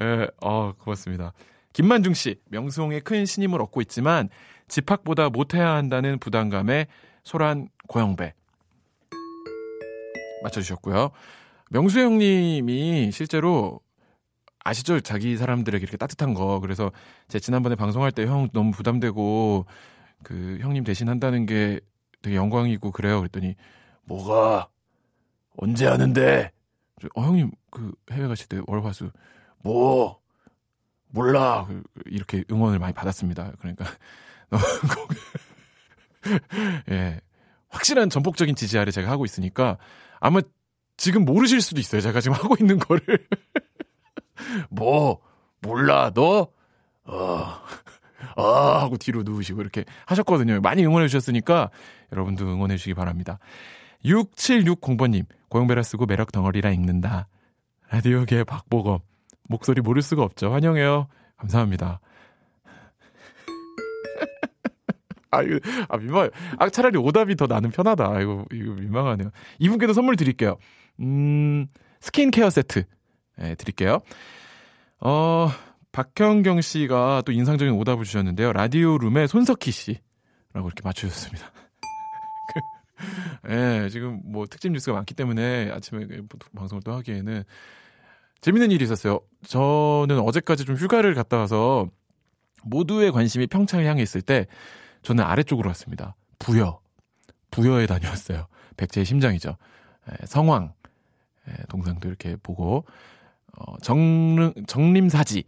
예, 0.00 0.28
어, 0.40 0.72
고맙습니다. 0.78 1.32
김만중 1.72 2.14
씨, 2.14 2.36
명수홍의 2.46 3.00
큰 3.02 3.24
신임을 3.26 3.60
얻고 3.62 3.80
있지만, 3.82 4.28
집합보다 4.68 5.28
못해야 5.30 5.70
한다는 5.74 6.18
부담감에 6.18 6.86
소란 7.24 7.68
고영배. 7.88 8.34
맞춰주셨고요. 10.42 11.10
명수 11.70 12.00
형님이 12.00 13.10
실제로 13.12 13.80
아시죠? 14.64 15.00
자기 15.00 15.36
사람들에게 15.36 15.82
이렇게 15.82 15.96
따뜻한 15.96 16.34
거. 16.34 16.60
그래서 16.60 16.92
제 17.28 17.38
지난번에 17.38 17.74
방송할 17.76 18.12
때 18.12 18.24
형 18.26 18.48
너무 18.52 18.70
부담되고 18.72 19.66
그 20.22 20.58
형님 20.60 20.84
대신 20.84 21.08
한다는 21.08 21.46
게 21.46 21.80
되게 22.22 22.36
영광이고 22.36 22.90
그래요. 22.92 23.18
그랬더니 23.20 23.54
뭐가 24.04 24.68
언제 25.56 25.86
하는데? 25.86 26.50
어 27.14 27.22
형님 27.22 27.50
그 27.70 27.92
해외 28.12 28.28
가실 28.28 28.46
때 28.48 28.60
월화수 28.66 29.10
뭐 29.62 30.19
몰라 31.10 31.68
이렇게 32.06 32.44
응원을 32.50 32.78
많이 32.78 32.92
받았습니다. 32.92 33.52
그러니까 33.58 33.84
예 36.90 37.20
확실한 37.68 38.10
전폭적인 38.10 38.54
지지 38.54 38.78
아래 38.78 38.90
제가 38.90 39.10
하고 39.10 39.24
있으니까 39.24 39.78
아마 40.20 40.40
지금 41.00 41.24
모르실 41.24 41.62
수도 41.62 41.80
있어요. 41.80 42.02
제가 42.02 42.20
지금 42.20 42.36
하고 42.38 42.56
있는 42.60 42.78
거를. 42.78 43.26
뭐, 44.68 45.20
몰라, 45.60 46.10
너? 46.14 46.48
어, 47.04 47.56
어, 48.36 48.42
하고 48.78 48.98
뒤로 48.98 49.22
누우시고 49.22 49.62
이렇게 49.62 49.84
하셨거든요. 50.04 50.60
많이 50.60 50.84
응원해 50.84 51.08
주셨으니까 51.08 51.70
여러분도 52.12 52.44
응원해 52.46 52.76
주시기 52.76 52.94
바랍니다. 52.94 53.38
6760번님, 54.04 55.24
고용배라 55.48 55.82
쓰고 55.82 56.04
매력 56.04 56.32
덩어리라 56.32 56.70
읽는다. 56.70 57.28
라디오계 57.90 58.44
박보검. 58.44 59.00
목소리 59.50 59.80
모를 59.80 60.00
수가 60.00 60.22
없죠. 60.22 60.52
환영해요. 60.52 61.08
감사합니다. 61.36 62.00
아, 65.32 65.42
이거, 65.42 65.58
아, 65.88 65.96
민망, 65.96 66.30
아, 66.56 66.68
차라리 66.68 66.96
오답이 66.96 67.34
더 67.34 67.46
나는 67.46 67.70
편하다. 67.70 68.20
이거, 68.20 68.44
이거 68.52 68.72
민망하네요. 68.74 69.30
이분께도 69.58 69.92
선물 69.92 70.14
드릴게요. 70.14 70.56
음, 71.00 71.66
스킨케어 72.00 72.48
세트. 72.48 72.84
네, 73.38 73.56
드릴게요. 73.56 73.98
어, 75.00 75.50
박형경 75.90 76.60
씨가 76.60 77.22
또 77.26 77.32
인상적인 77.32 77.74
오답을 77.74 78.04
주셨는데요. 78.04 78.52
라디오 78.52 78.98
룸의 78.98 79.26
손석희 79.26 79.72
씨라고 79.72 80.68
이렇게 80.68 80.82
맞추셨습니다. 80.84 81.50
예, 83.48 83.54
네, 83.54 83.88
지금 83.88 84.20
뭐 84.24 84.46
특집 84.46 84.70
뉴스가 84.70 84.94
많기 84.94 85.14
때문에 85.14 85.72
아침에 85.72 86.06
방송을 86.54 86.82
또 86.84 86.92
하기에는 86.92 87.42
재밌는 88.40 88.70
일이 88.70 88.84
있었어요. 88.84 89.20
저는 89.46 90.20
어제까지 90.20 90.64
좀 90.64 90.76
휴가를 90.76 91.14
갔다 91.14 91.36
와서 91.38 91.88
모두의 92.64 93.12
관심이 93.12 93.46
평창을 93.46 93.86
향해 93.86 94.02
있을 94.02 94.22
때 94.22 94.46
저는 95.02 95.24
아래쪽으로 95.24 95.68
왔습니다. 95.68 96.14
부여. 96.38 96.80
부여에 97.50 97.86
다녀왔어요. 97.86 98.46
백제의 98.76 99.04
심장이죠. 99.04 99.56
에, 100.08 100.26
성황. 100.26 100.72
에, 101.48 101.52
동상도 101.68 102.08
이렇게 102.08 102.36
보고, 102.42 102.84
어, 103.56 103.76
정, 103.82 104.52
정림사지. 104.66 105.44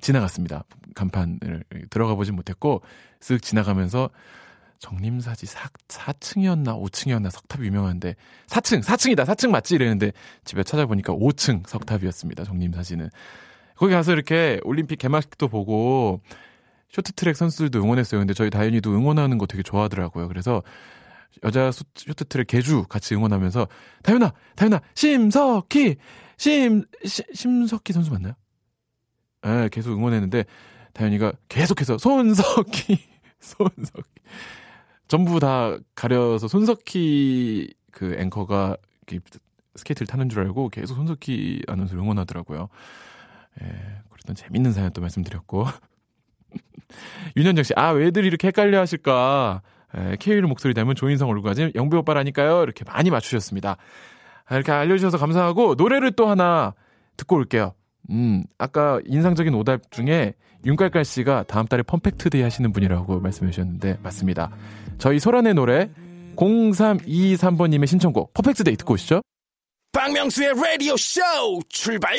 지나갔습니다. 0.00 0.64
간판을 0.94 1.64
들어가 1.90 2.14
보진 2.14 2.34
못했고, 2.34 2.80
쓱 3.20 3.42
지나가면서 3.42 4.08
정림사지 4.80 5.46
4, 5.46 5.68
4층이었나 5.88 6.82
5층이었나 6.82 7.30
석탑이 7.30 7.66
유명한데 7.66 8.16
4층 8.48 8.82
4층이다 8.82 9.24
4층 9.26 9.50
맞지 9.50 9.76
이랬는데 9.76 10.12
집에 10.44 10.64
찾아보니까 10.64 11.12
5층 11.12 11.68
석탑이었습니다 11.68 12.44
정림사지는 12.44 13.10
거기 13.76 13.92
가서 13.92 14.12
이렇게 14.12 14.60
올림픽 14.64 14.96
개막식도 14.98 15.48
보고 15.48 16.20
쇼트트랙 16.90 17.36
선수들도 17.36 17.82
응원했어요. 17.82 18.20
근데 18.20 18.34
저희 18.34 18.50
다현이도 18.50 18.90
응원하는 18.92 19.38
거 19.38 19.46
되게 19.46 19.62
좋아하더라고요. 19.62 20.28
그래서 20.28 20.62
여자 21.44 21.70
쇼트트랙 21.72 22.46
계주 22.46 22.84
같이 22.88 23.14
응원하면서 23.14 23.68
다현아, 24.02 24.32
다현아, 24.56 24.80
심석희, 24.94 25.96
심, 26.36 26.84
시, 27.04 27.22
심석희 27.32 27.92
선수 27.92 28.10
맞나요? 28.10 28.34
예, 29.46 29.48
네, 29.48 29.68
계속 29.70 29.92
응원했는데 29.92 30.44
다현이가 30.92 31.32
계속해서 31.48 31.98
손석희, 31.98 32.98
손석희 33.40 34.04
전부 35.10 35.40
다 35.40 35.76
가려서 35.96 36.46
손석희 36.46 37.74
그 37.90 38.14
앵커가 38.16 38.76
스케이트를 39.74 40.06
타는 40.06 40.28
줄 40.28 40.38
알고 40.42 40.68
계속 40.68 40.94
손석희 40.94 41.64
아나운서를 41.66 42.00
응원하더라고요. 42.00 42.68
예, 43.60 43.66
그랬던 44.08 44.36
재밌는 44.36 44.72
사연 44.72 44.92
또 44.92 45.00
말씀드렸고 45.00 45.66
윤현정 47.36 47.64
씨, 47.64 47.72
아, 47.74 47.90
왜들 47.90 48.24
이렇게 48.24 48.46
헷갈려 48.46 48.78
하실까? 48.78 49.62
에, 49.96 50.16
케이윌 50.20 50.42
목소리 50.42 50.74
닮은 50.74 50.94
조인성 50.94 51.28
얼굴까지 51.28 51.72
영배 51.74 51.96
오빠라니까요. 51.96 52.62
이렇게 52.62 52.84
많이 52.84 53.10
맞추셨습니다. 53.10 53.78
아, 54.44 54.54
이렇게 54.54 54.70
알려주셔서 54.70 55.18
감사하고, 55.18 55.74
노래를 55.74 56.12
또 56.12 56.28
하나 56.28 56.74
듣고 57.16 57.34
올게요. 57.34 57.74
음, 58.10 58.44
아까 58.58 59.00
인상적인 59.06 59.54
오답 59.54 59.90
중에 59.90 60.34
윤깔깔 60.64 61.04
씨가 61.04 61.44
다음 61.44 61.66
달에 61.66 61.82
Perfect 61.82 62.24
Day 62.24 62.42
하시는 62.42 62.72
분이라고 62.72 63.20
말씀해 63.20 63.50
주셨는데, 63.50 63.98
맞습니다. 64.02 64.50
저희 64.98 65.18
소란의 65.18 65.54
노래 65.54 65.90
0323번님의 66.36 67.86
신청곡, 67.86 68.34
Perfect 68.34 68.63
Day 68.63 68.76
듣고 68.76 68.94
오시죠. 68.94 69.22
박명수의 69.92 70.54
라디오 70.54 70.96
쇼 70.96 71.20
출발! 71.68 72.16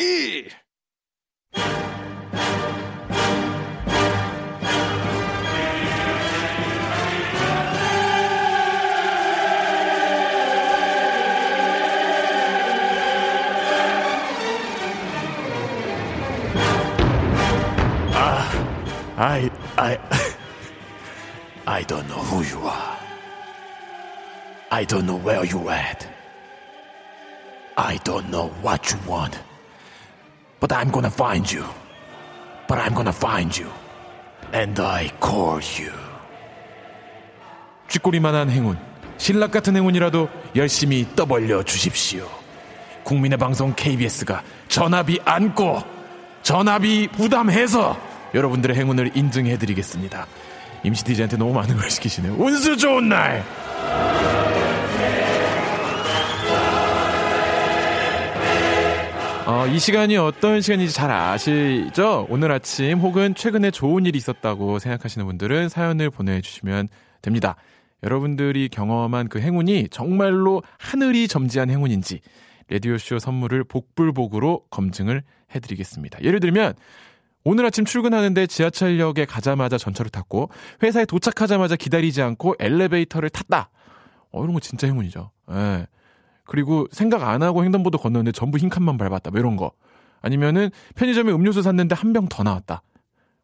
I, 19.22 19.52
I, 19.78 20.00
I 21.68 21.84
don't 21.84 22.08
know 22.10 22.24
who 22.24 22.42
you 22.42 22.66
are. 22.66 22.98
I 24.72 24.84
don't 24.84 25.06
know 25.06 25.18
where 25.18 25.46
you 25.46 25.70
at. 25.70 26.08
I 27.78 27.98
don't 28.04 28.32
know 28.32 28.48
what 28.64 28.92
you 28.92 28.98
want. 29.08 29.38
But 30.60 30.72
I'm 30.72 30.90
gonna 30.90 31.12
find 31.12 31.46
you. 31.52 31.64
But 32.68 32.80
I'm 32.80 32.96
gonna 32.96 33.14
find 33.14 33.56
you. 33.56 33.70
And 34.54 34.80
I 34.80 35.12
call 35.22 35.62
you. 35.62 35.94
쥐꼬리만한 37.90 38.50
행운, 38.50 38.76
신락 39.18 39.52
같은 39.52 39.76
행운이라도 39.76 40.30
열심히 40.56 41.06
떠벌려 41.16 41.62
주십시오. 41.62 42.28
국민의 43.04 43.38
방송 43.38 43.76
KBS가 43.76 44.42
전압이 44.68 45.20
안고 45.24 45.84
전압이 46.42 47.10
부담해서 47.10 48.11
여러분들의 48.34 48.76
행운을 48.76 49.16
인증해드리겠습니다. 49.16 50.28
임시 50.84 51.04
DJ한테 51.04 51.38
너무 51.38 51.54
많은 51.54 51.78
걸 51.78 51.90
시키시네요. 51.90 52.36
운수 52.38 52.76
좋은 52.78 53.10
날! 53.10 53.44
어, 59.46 59.68
이 59.68 59.80
시간이 59.80 60.16
어떤 60.18 60.62
시간인지 60.62 60.94
잘 60.94 61.12
아시죠? 61.12 62.26
오늘 62.30 62.52
아침 62.52 63.00
혹은 63.00 63.36
최근에 63.36 63.70
좋은 63.72 64.06
일이 64.06 64.18
있었다고 64.18 64.80
생각하시는 64.80 65.26
분들은 65.26 65.68
사연을 65.68 66.10
보내주시면 66.10 66.88
됩니다. 67.22 67.56
여러분들이 68.04 68.70
경험한 68.70 69.28
그 69.28 69.42
행운이 69.42 69.90
정말로 69.92 70.64
하늘이 70.78 71.28
점지한 71.28 71.70
행운인지 71.70 72.22
라디오쇼 72.70 73.20
선물을 73.20 73.66
복불복으로 73.66 74.64
검증을 74.70 75.24
해드리겠습니다. 75.54 76.24
예를 76.24 76.40
들면 76.40 76.74
오늘 77.44 77.66
아침 77.66 77.86
출근하는데 77.86 78.48
지하철역에 78.48 79.26
가자마자 79.26 79.78
전철을 79.78 80.12
탔고 80.12 80.50
회사에 80.84 81.06
도착하자마자 81.06 81.76
기다리지 81.76 82.22
않고 82.22 82.56
엘리베이터를 82.60 83.30
탔다. 83.30 83.70
어, 84.32 84.44
이런 84.44 84.54
거 84.54 84.60
진짜 84.60 84.88
행운이죠. 84.88 85.32
예. 85.52 85.88
그리고 86.46 86.88
생각 86.92 87.24
안 87.24 87.42
하고 87.44 87.64
횡단보도 87.64 87.98
건너는데 87.98 88.32
전부 88.32 88.58
흰 88.58 88.70
칸만 88.70 88.98
밟았다. 88.98 89.32
뭐 89.32 89.40
이런 89.40 89.56
거. 89.56 89.72
아니면은 90.22 90.70
편의점에 90.96 91.32
음료수 91.32 91.62
샀는데 91.62 91.96
한 91.96 92.14
병 92.14 92.28
더 92.30 92.44
나왔다. 92.44 92.84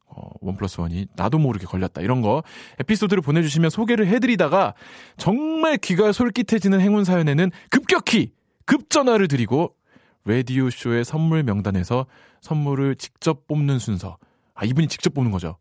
어, 0.10 0.30
원 0.42 0.56
플러스 0.58 0.80
원이 0.80 1.08
나도 1.16 1.38
모르게 1.40 1.66
걸렸다. 1.66 2.02
이런 2.02 2.22
거 2.22 2.44
에피소드를 2.80 3.22
보내주시면 3.24 3.70
소개를 3.70 4.08
해드리다가 4.08 4.74
정말 5.18 5.78
귀가 5.78 6.12
솔깃해지는 6.12 6.80
행운 6.82 7.04
사연에는 7.04 7.52
급격히 7.70 8.34
급전화를 8.66 9.28
드리고 9.28 9.74
라디오 10.28 10.70
쇼의 10.70 11.06
선물 11.06 11.44
명단에서 11.44 12.06
선물을 12.42 12.96
직접 12.98 13.48
뽑는 13.48 13.80
순서. 13.80 14.18
아, 14.54 14.66
이분이 14.66 14.88
직접 14.88 15.14
뽑는 15.14 15.32
거죠. 15.32 15.58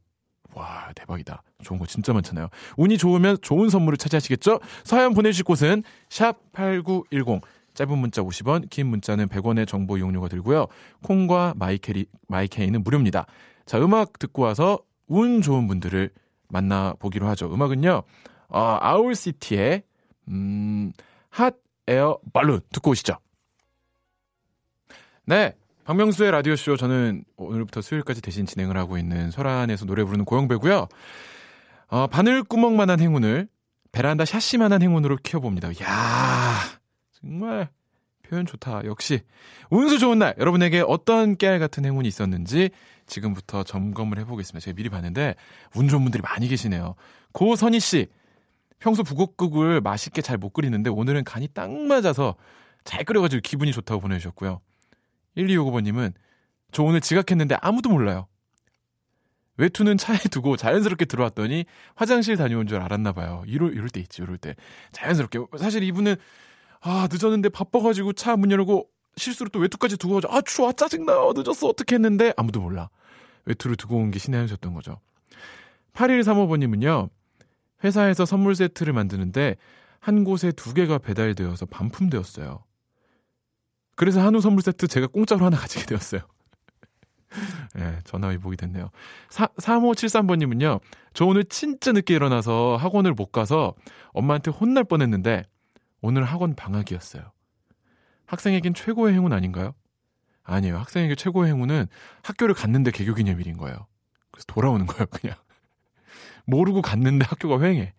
와, 0.54 0.90
대박이다. 0.96 1.42
좋은 1.62 1.78
거 1.78 1.86
진짜 1.86 2.12
많잖아요. 2.12 2.48
운이 2.76 2.98
좋으면 2.98 3.38
좋은 3.42 3.70
선물을 3.70 3.96
차지하시겠죠? 3.96 4.58
사연 4.84 5.14
보내주실 5.14 5.44
곳은 5.44 5.84
샵 6.08 6.52
8910. 6.52 7.40
짧은 7.74 7.98
문자 7.98 8.22
50원, 8.22 8.68
긴 8.70 8.86
문자는 8.86 9.28
100원의 9.28 9.68
정보 9.68 9.98
이용료가 9.98 10.28
들고요. 10.28 10.66
콩과 11.02 11.54
마이케리, 11.56 12.06
마이케이는 12.26 12.82
무료입니다. 12.82 13.26
자, 13.66 13.78
음악 13.78 14.18
듣고 14.18 14.42
와서 14.42 14.80
운 15.06 15.42
좋은 15.42 15.68
분들을 15.68 16.10
만나 16.48 16.94
보기로 16.98 17.28
하죠. 17.28 17.52
음악은요, 17.52 18.02
어, 18.48 18.78
Owl 18.80 19.11
City의, 19.11 19.82
음, 20.28 20.92
핫 21.28 21.54
에어 21.88 22.18
발룬 22.32 22.60
듣고 22.72 22.90
오시죠. 22.90 23.16
네. 25.26 25.52
박명수의 25.84 26.30
라디오쇼 26.30 26.76
저는 26.76 27.24
오늘부터 27.36 27.80
수요일까지 27.80 28.20
대신 28.22 28.46
진행을 28.46 28.76
하고 28.76 28.96
있는 28.98 29.30
설안에서 29.30 29.84
노래 29.84 30.02
부르는 30.04 30.24
고영배고요. 30.24 30.88
어, 31.88 32.06
바늘구멍만한 32.08 33.00
행운을 33.00 33.48
베란다 33.92 34.24
샤시만한 34.24 34.82
행운으로 34.82 35.16
키워봅니다. 35.22 35.70
야 35.82 36.60
정말 37.12 37.68
표현 38.22 38.46
좋다. 38.46 38.84
역시 38.84 39.20
운수 39.70 39.98
좋은 39.98 40.18
날 40.18 40.34
여러분에게 40.38 40.82
어떤 40.86 41.36
깨알 41.36 41.60
같은 41.60 41.84
행운이 41.84 42.06
있었는지 42.08 42.70
지금부터 43.06 43.62
점검을 43.62 44.18
해보겠습니다. 44.18 44.64
제가 44.64 44.74
미리 44.74 44.88
봤는데 44.88 45.34
운 45.76 45.88
좋은 45.88 46.02
분들이 46.02 46.20
많이 46.22 46.48
계시네요. 46.48 46.96
고선희 47.32 47.78
씨 47.80 48.08
평소 48.80 49.04
북엇국을 49.04 49.80
맛있게 49.80 50.22
잘 50.22 50.38
못 50.38 50.50
끓이는데 50.50 50.90
오늘은 50.90 51.22
간이 51.24 51.48
딱 51.54 51.70
맞아서 51.70 52.34
잘 52.84 53.04
끓여가지고 53.04 53.40
기분이 53.42 53.72
좋다고 53.72 54.00
보내주셨고요. 54.00 54.60
1259번님은 55.36 56.12
저 56.72 56.82
오늘 56.82 57.00
지각했는데 57.00 57.56
아무도 57.60 57.88
몰라요. 57.90 58.26
외투는 59.58 59.96
차에 59.96 60.18
두고 60.30 60.56
자연스럽게 60.56 61.06
들어왔더니 61.06 61.64
화장실 61.94 62.36
다녀온 62.36 62.66
줄 62.66 62.78
알았나 62.80 63.12
봐요. 63.12 63.42
이럴, 63.46 63.72
이럴 63.72 63.88
때 63.88 64.00
있지, 64.00 64.22
이럴 64.22 64.36
때. 64.36 64.54
자연스럽게. 64.92 65.38
사실 65.58 65.82
이분은, 65.82 66.16
아, 66.82 67.08
늦었는데 67.10 67.48
바빠가지고 67.48 68.12
차 68.12 68.36
문 68.36 68.50
열고 68.50 68.86
실수로 69.16 69.48
또 69.48 69.58
외투까지 69.60 69.96
두고 69.96 70.14
가지고, 70.16 70.34
아, 70.34 70.42
추워, 70.42 70.72
짜증나, 70.72 71.14
늦었어, 71.34 71.68
어떻게 71.68 71.94
했는데 71.94 72.34
아무도 72.36 72.60
몰라. 72.60 72.90
외투를 73.46 73.76
두고 73.76 73.96
온 73.96 74.10
게 74.10 74.18
신의 74.18 74.38
한 74.38 74.46
수였던 74.46 74.74
거죠. 74.74 75.00
8135번님은요, 75.94 77.08
회사에서 77.82 78.26
선물 78.26 78.54
세트를 78.54 78.92
만드는데 78.92 79.56
한 80.00 80.24
곳에 80.24 80.52
두 80.52 80.74
개가 80.74 80.98
배달되어서 80.98 81.64
반품되었어요. 81.66 82.62
그래서 83.96 84.20
한우 84.20 84.40
선물 84.40 84.62
세트 84.62 84.86
제가 84.86 85.08
공짜로 85.08 85.44
하나 85.46 85.56
가지게 85.56 85.86
되었어요. 85.86 86.20
예, 87.78 87.98
전화 88.04 88.28
위복이 88.28 88.56
됐네요. 88.56 88.90
3573번님은요, 89.30 90.80
저 91.14 91.24
오늘 91.24 91.44
진짜 91.44 91.92
늦게 91.92 92.14
일어나서 92.14 92.76
학원을 92.76 93.14
못 93.14 93.32
가서 93.32 93.74
엄마한테 94.12 94.50
혼날 94.50 94.84
뻔 94.84 95.02
했는데, 95.02 95.44
오늘 96.00 96.24
학원 96.24 96.54
방학이었어요. 96.54 97.32
학생에겐 98.26 98.74
최고의 98.74 99.14
행운 99.14 99.32
아닌가요? 99.32 99.74
아니에요. 100.42 100.78
학생에게 100.78 101.14
최고의 101.14 101.50
행운은 101.50 101.86
학교를 102.22 102.54
갔는데 102.54 102.90
개교 102.90 103.14
기념일인 103.14 103.56
거예요. 103.56 103.86
그래서 104.30 104.44
돌아오는 104.46 104.86
거예요, 104.86 105.06
그냥. 105.06 105.36
모르고 106.46 106.82
갔는데 106.82 107.24
학교가 107.26 107.56
휑해. 107.56 107.92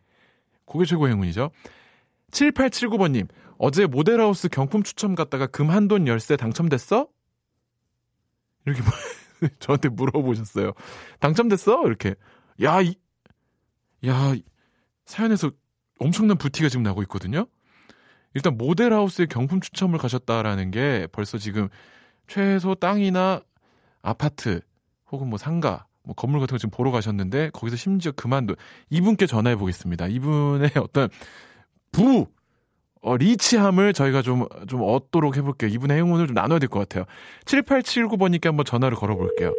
그게 0.65 0.85
최고의 0.85 1.13
행운이죠. 1.13 1.51
7879번님, 2.31 3.27
어제 3.59 3.85
모델하우스 3.85 4.49
경품 4.49 4.83
추첨 4.83 5.15
갔다가 5.15 5.47
금 5.47 5.69
한돈 5.69 6.07
열쇠 6.07 6.35
당첨됐어? 6.37 7.07
이렇게 8.65 8.81
저한테 9.59 9.89
물어보셨어요. 9.89 10.73
당첨됐어? 11.19 11.85
이렇게. 11.85 12.15
야, 12.61 12.81
이, 12.81 12.95
야, 14.05 14.35
사연에서 15.05 15.51
엄청난 15.99 16.37
부티가 16.37 16.69
지금 16.69 16.83
나고 16.83 17.01
있거든요? 17.03 17.47
일단 18.33 18.57
모델하우스에 18.57 19.25
경품 19.25 19.61
추첨을 19.61 19.97
가셨다라는 19.97 20.71
게 20.71 21.07
벌써 21.11 21.37
지금 21.37 21.69
최소 22.27 22.75
땅이나 22.75 23.41
아파트 24.01 24.61
혹은 25.11 25.29
뭐 25.29 25.37
상가 25.37 25.87
뭐 26.03 26.13
건물 26.13 26.39
같은 26.39 26.53
거 26.53 26.59
지금 26.59 26.69
보러 26.69 26.91
가셨는데 26.91 27.49
거기서 27.51 27.77
심지어 27.77 28.11
그만둬 28.11 28.55
이분께 28.89 29.25
전화해 29.25 29.55
보겠습니다. 29.55 30.07
이분의 30.07 30.71
어떤 30.79 31.09
부 31.91 32.27
어, 33.07 33.17
리치함을 33.17 33.93
저희가 33.93 34.21
좀, 34.21 34.45
좀 34.67 34.81
얻도록 34.83 35.37
해볼게요. 35.37 35.69
이분의 35.71 35.97
행운을 35.97 36.27
좀 36.27 36.33
나눠야 36.33 36.59
될 36.59 36.67
것 36.69 36.79
같아요. 36.79 37.05
7879번님께 37.45 38.45
한번 38.45 38.65
전화를 38.65 38.97
걸어볼게요. 38.97 39.53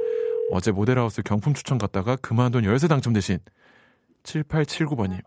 어제 0.52 0.70
모델하우스 0.72 1.22
경품 1.22 1.54
추천 1.54 1.78
갔다가 1.78 2.16
그만둔 2.16 2.64
열쇠 2.64 2.88
당첨되신 2.88 3.38
7879번님. 4.22 5.20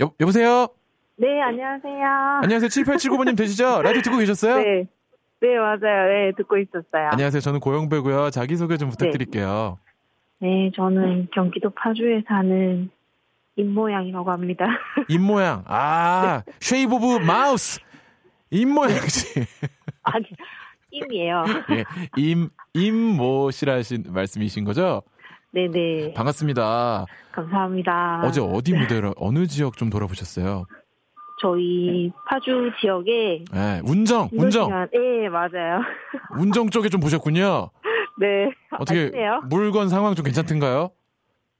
여, 0.00 0.12
여보세요? 0.20 0.68
네, 1.16 1.40
안녕하세요. 1.42 2.06
안녕하세요. 2.42 2.68
7879번님 2.68 3.36
되시죠? 3.36 3.82
라디오 3.82 4.02
듣고 4.02 4.18
계셨어요? 4.18 4.58
네. 4.58 4.86
네, 5.40 5.56
맞아요. 5.56 6.08
네, 6.08 6.32
듣고 6.36 6.58
있었어요. 6.58 7.08
안녕하세요. 7.12 7.40
저는 7.40 7.60
고영배고요. 7.60 8.30
자기소개 8.30 8.76
좀 8.76 8.90
부탁드릴게요. 8.90 9.78
네, 10.40 10.70
저는 10.74 11.28
경기도 11.32 11.70
파주에 11.70 12.22
사는 12.28 12.90
입모양이라고 13.58 14.30
합니다. 14.30 14.66
입모양. 15.08 15.64
아, 15.66 16.42
shape 16.60 16.94
of 16.94 17.24
mouth. 17.24 17.80
입모양이지. 18.50 19.44
아니, 20.04 20.24
임이에요. 20.90 21.44
예, 21.72 21.84
임, 22.16 22.48
임모시라신 22.72 24.04
말씀이신 24.08 24.64
거죠? 24.64 25.02
네네. 25.52 26.14
반갑습니다. 26.14 27.06
감사합니다. 27.32 28.22
어제 28.24 28.40
어디 28.40 28.74
무대를, 28.74 29.12
어느 29.16 29.46
지역 29.46 29.76
좀 29.76 29.90
돌아보셨어요? 29.90 30.64
저희 31.40 32.10
파주 32.28 32.72
지역에. 32.80 33.44
네, 33.52 33.80
운정, 33.84 34.28
운정. 34.32 34.70
네, 34.92 35.28
맞아요. 35.28 35.82
운정 36.38 36.70
쪽에 36.70 36.88
좀 36.88 37.00
보셨군요. 37.00 37.70
네. 38.20 38.50
어떻게, 38.78 39.04
아시네요? 39.06 39.42
물건 39.48 39.88
상황 39.88 40.14
좀 40.14 40.24
괜찮던가요? 40.24 40.90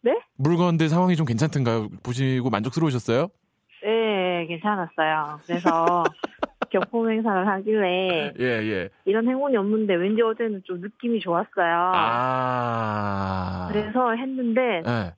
네? 0.09 0.19
물건들 0.39 0.89
상황이 0.89 1.17
좀 1.17 1.27
괜찮던가요? 1.27 1.89
보시고 2.03 2.49
만족스러우셨어요? 2.49 3.29
네, 3.85 4.47
괜찮았어요. 4.47 5.41
그래서 5.47 6.05
경품 6.71 7.11
행사를 7.11 7.47
하길래 7.47 8.33
예, 8.39 8.45
예. 8.45 8.89
이런 9.05 9.29
행운이 9.29 9.57
없는데 9.57 9.95
왠지 9.95 10.23
어제는 10.23 10.63
좀 10.65 10.81
느낌이 10.81 11.21
좋았어요. 11.21 11.93
아. 11.95 13.69
그래서 13.71 14.13
했는데 14.15 14.81
네. 14.83 15.15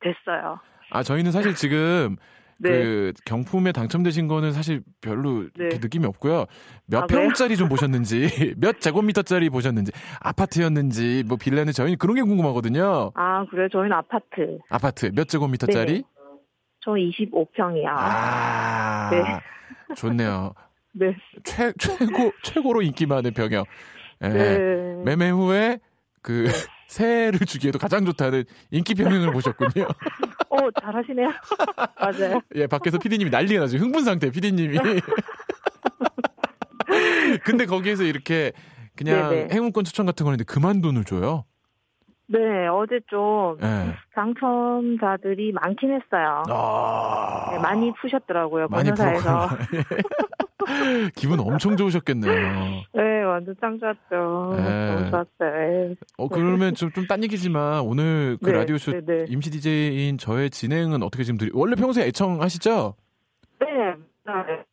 됐어요. 0.00 0.60
아, 0.90 1.02
저희는 1.02 1.32
사실 1.32 1.54
지금 1.54 2.16
네. 2.58 2.70
그 2.70 3.12
경품에 3.24 3.72
당첨되신 3.72 4.28
거는 4.28 4.52
사실 4.52 4.82
별로 5.00 5.48
네. 5.56 5.68
느낌이 5.78 6.06
없고요. 6.06 6.46
몇 6.86 7.04
아, 7.04 7.06
평짜리 7.06 7.56
좀 7.56 7.68
보셨는지, 7.68 8.28
몇 8.58 8.80
제곱미터짜리 8.80 9.50
보셨는지, 9.50 9.92
아파트였는지, 10.20 11.24
뭐 11.26 11.36
빌라는 11.36 11.72
저희는 11.72 11.98
그런 11.98 12.16
게 12.16 12.22
궁금하거든요. 12.22 13.12
아, 13.14 13.44
그래요? 13.46 13.68
저희는 13.70 13.92
아파트. 13.92 14.58
아파트 14.68 15.10
몇 15.14 15.28
제곱미터짜리? 15.28 15.92
네. 15.92 16.02
저 16.80 16.92
25평이요. 16.92 17.86
아, 17.88 19.10
네. 19.10 19.94
좋네요. 19.96 20.52
네. 20.92 21.16
최, 21.42 21.72
최고, 21.78 22.30
최고로 22.42 22.82
인기 22.82 23.06
많은 23.06 23.32
병역. 23.32 23.66
예. 24.22 24.28
네. 24.28 25.02
매매 25.04 25.30
후에 25.30 25.78
그, 26.22 26.44
네. 26.46 26.52
새해를 26.94 27.40
주기에도 27.40 27.78
가장 27.78 28.04
좋다는 28.04 28.44
인기 28.70 28.94
평형을 28.94 29.32
보셨군요. 29.32 29.88
어, 30.48 30.70
잘하시네요. 30.80 31.28
맞아요. 32.00 32.40
예, 32.54 32.68
밖에서 32.68 32.98
피디님이 32.98 33.30
난리가 33.30 33.62
나죠. 33.62 33.78
흥분 33.78 34.04
상태, 34.04 34.30
피디님이. 34.30 34.78
근데 37.44 37.66
거기에서 37.66 38.04
이렇게 38.04 38.52
그냥 38.94 39.28
네네. 39.28 39.48
행운권 39.52 39.84
추천 39.84 40.06
같은 40.06 40.22
거는데 40.22 40.44
그만 40.44 40.80
돈을 40.80 41.04
줘요? 41.04 41.44
네, 42.26 42.66
어제 42.68 43.00
좀 43.08 43.58
네. 43.60 43.94
당첨자들이 44.14 45.52
많긴 45.52 45.90
했어요. 45.92 46.42
아... 46.48 47.48
네, 47.52 47.58
많이 47.58 47.92
푸셨더라고요. 48.00 48.68
많이 48.68 48.88
번사에서 48.90 49.48
기분 51.14 51.40
엄청 51.40 51.76
좋으셨겠네요. 51.76 52.32
네, 52.94 53.22
완전 53.24 53.54
짱 53.60 53.78
좋았죠. 53.78 54.54
네. 54.56 54.94
너무 54.94 55.10
좋았어요. 55.10 55.88
네. 55.88 55.94
어, 56.16 56.28
그러면 56.28 56.74
좀, 56.74 56.90
좀 56.92 57.06
딴 57.06 57.22
얘기지만 57.22 57.80
오늘 57.80 58.38
그 58.42 58.50
네, 58.50 58.56
라디오쇼 58.56 58.92
네, 58.92 59.00
네. 59.04 59.24
임시 59.28 59.50
DJ인 59.50 60.16
저의 60.16 60.48
진행은 60.48 61.02
어떻게 61.02 61.22
지금 61.24 61.36
드리, 61.36 61.50
원래 61.52 61.74
평소에 61.74 62.06
애청하시죠? 62.06 62.94
네. 63.60 63.66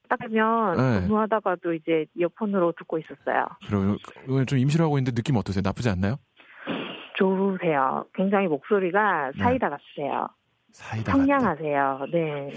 딱 0.07 0.21
하면 0.21 0.77
네. 0.77 1.01
근무하다가도 1.01 1.73
이제 1.73 2.05
이어폰으로 2.15 2.73
듣고 2.77 2.97
있었어요. 2.99 3.47
그럼 3.67 3.97
좀 4.45 4.57
임시로 4.57 4.85
하고 4.85 4.97
있는데 4.97 5.13
느낌 5.13 5.35
어떠세요? 5.35 5.61
나쁘지 5.63 5.89
않나요? 5.89 6.15
좋으세요. 7.17 8.05
굉장히 8.13 8.47
목소리가 8.47 9.31
네. 9.35 9.43
사이다 9.43 9.69
같으세요. 9.69 10.27
사이다 10.71 11.11
상냥하세요. 11.11 12.05
네. 12.11 12.49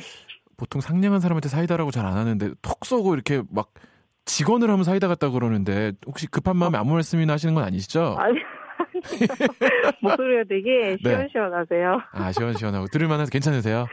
보통 0.57 0.81
상냥한 0.81 1.21
사람한테 1.21 1.49
사이다라고 1.49 1.91
잘 1.91 2.07
안 2.07 2.17
하는데 2.17 2.51
톡 2.63 2.85
쏘고 2.85 3.15
이렇게 3.15 3.43
막 3.51 3.71
직원을 4.25 4.71
하면 4.71 4.85
사이다 4.85 5.09
같다 5.09 5.31
그러는데 5.31 5.93
혹시 6.07 6.27
급한 6.29 6.57
마음에 6.57 6.79
아무 6.79 6.93
말씀이나 6.95 7.33
하시는 7.35 7.55
건 7.55 7.65
아니시죠? 7.65 8.17
아니. 8.21 8.39
목소리가 10.01 10.45
되게 10.49 10.97
네. 11.03 11.11
시원시원하세요. 11.11 11.91
네. 11.97 12.01
아, 12.13 12.33
시원시원하고. 12.33 12.87
들을만해서 12.87 13.31
괜찮으세요? 13.31 13.87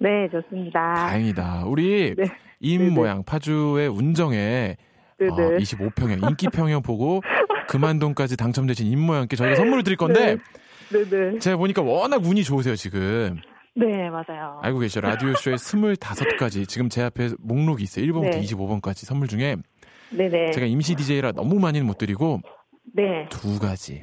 네, 0.00 0.28
좋습니다. 0.30 0.94
다행이다. 0.94 1.64
우리 1.66 2.14
네. 2.16 2.24
임 2.60 2.92
모양 2.94 3.22
파주의 3.24 3.88
운정에 3.88 4.76
어, 5.20 5.24
25평형, 5.24 6.28
인기평형 6.30 6.82
보고 6.82 7.20
그만돈까지 7.68 8.36
당첨되신 8.36 8.86
임 8.86 9.00
모양께 9.00 9.36
저희가 9.36 9.56
선물을 9.56 9.84
드릴 9.84 9.96
건데 9.96 10.38
네. 10.90 11.04
네 11.08 11.38
제가 11.38 11.56
보니까 11.56 11.82
워낙 11.82 12.24
운이 12.24 12.42
좋으세요, 12.44 12.74
지금. 12.74 13.38
네, 13.74 14.10
맞아요. 14.10 14.58
알고 14.62 14.80
계시죠? 14.80 15.02
라디오쇼에 15.02 15.54
25가지, 15.54 16.66
지금 16.68 16.88
제 16.88 17.02
앞에 17.02 17.30
목록이 17.38 17.84
있어요. 17.84 18.04
1번부터 18.06 18.30
네. 18.32 18.40
25번까지 18.40 19.04
선물 19.06 19.28
중에. 19.28 19.56
네네. 20.10 20.50
제가 20.52 20.66
임시 20.66 20.94
DJ라 20.96 21.32
너무 21.32 21.60
많이는 21.60 21.86
못 21.86 21.98
드리고. 21.98 22.40
네. 22.94 23.28
두 23.28 23.58
가지. 23.60 24.02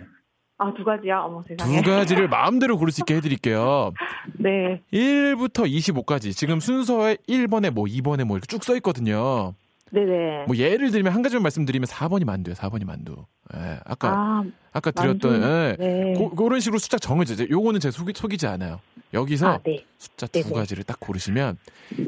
아, 0.57 0.73
두 0.73 0.85
가지요? 0.85 1.23
어머 1.25 1.41
세상에. 1.41 1.81
두 1.81 1.89
가지를 1.89 2.29
마음대로 2.29 2.77
고를 2.77 2.93
수 2.93 3.01
있게 3.01 3.15
해드릴게요. 3.15 3.91
네. 4.39 4.81
1부터 4.93 5.69
25까지. 5.69 6.31
지금 6.33 6.61
순서에 6.61 7.17
1번에 7.27 7.71
뭐, 7.71 7.85
2번에 7.85 8.23
뭐 8.23 8.37
이렇게 8.37 8.47
쭉 8.47 8.63
써있거든요. 8.63 9.55
네네. 9.91 10.45
뭐 10.47 10.55
예를 10.57 10.91
들면 10.91 11.13
한 11.13 11.21
가지만 11.21 11.43
말씀드리면 11.43 11.87
4번이 11.87 12.25
만두예요. 12.25 12.55
4번이 12.55 12.85
만두. 12.85 13.25
예. 13.55 13.79
아까 13.85 14.43
아, 14.71 14.79
까 14.79 14.91
드렸던 14.91 15.41
예. 15.43 15.75
네. 15.77 16.13
고, 16.13 16.31
그런 16.31 16.59
식으로 16.59 16.79
숫자 16.79 16.97
정해져. 16.97 17.45
요거는 17.47 17.79
제가 17.79 17.91
속이, 17.91 18.13
속이지 18.15 18.47
않아요. 18.47 18.79
여기서 19.13 19.47
아, 19.47 19.57
네. 19.63 19.85
숫자 19.97 20.27
두 20.27 20.41
네네. 20.41 20.55
가지를 20.55 20.83
딱 20.83 20.99
고르시면 20.99 21.57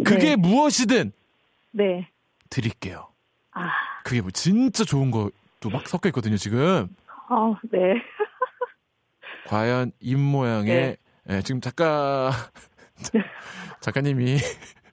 그게 0.03 0.29
네. 0.29 0.35
무엇이든 0.35 1.11
네. 1.71 2.09
드릴게요. 2.49 3.07
아. 3.51 3.69
그게 4.03 4.21
뭐 4.21 4.31
진짜 4.31 4.83
좋은 4.83 5.11
것도 5.11 5.69
막 5.71 5.87
섞여 5.87 6.09
있거든요, 6.09 6.37
지금. 6.37 6.87
어, 7.29 7.55
네. 7.71 8.01
과연 9.45 9.91
입 9.99 10.17
모양의 10.17 10.97
네. 11.25 11.37
예, 11.37 11.41
지금 11.41 11.61
작가 11.61 12.31
작가님이 13.81 14.37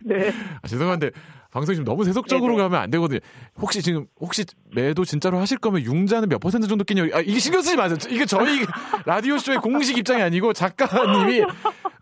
네. 0.04 0.30
아, 0.62 0.68
죄송한데 0.68 1.10
방송 1.54 1.72
지금 1.72 1.84
너무 1.84 2.02
세속적으로 2.04 2.54
네네. 2.56 2.62
가면 2.64 2.80
안 2.80 2.90
되거든요. 2.90 3.20
혹시 3.60 3.80
지금 3.80 4.06
혹시 4.20 4.44
매도 4.72 5.04
진짜로 5.04 5.38
하실 5.38 5.56
거면 5.58 5.82
융자는 5.82 6.28
몇 6.28 6.40
퍼센트 6.40 6.66
정도 6.66 6.82
끼냐? 6.82 7.04
아 7.14 7.20
이게 7.20 7.38
신경 7.38 7.62
쓰지 7.62 7.76
마세요. 7.76 7.96
이게 8.10 8.26
저희 8.26 8.66
라디오 9.06 9.38
쇼의 9.38 9.58
공식 9.58 9.96
입장이 9.96 10.20
아니고 10.20 10.52
작가님이 10.52 11.44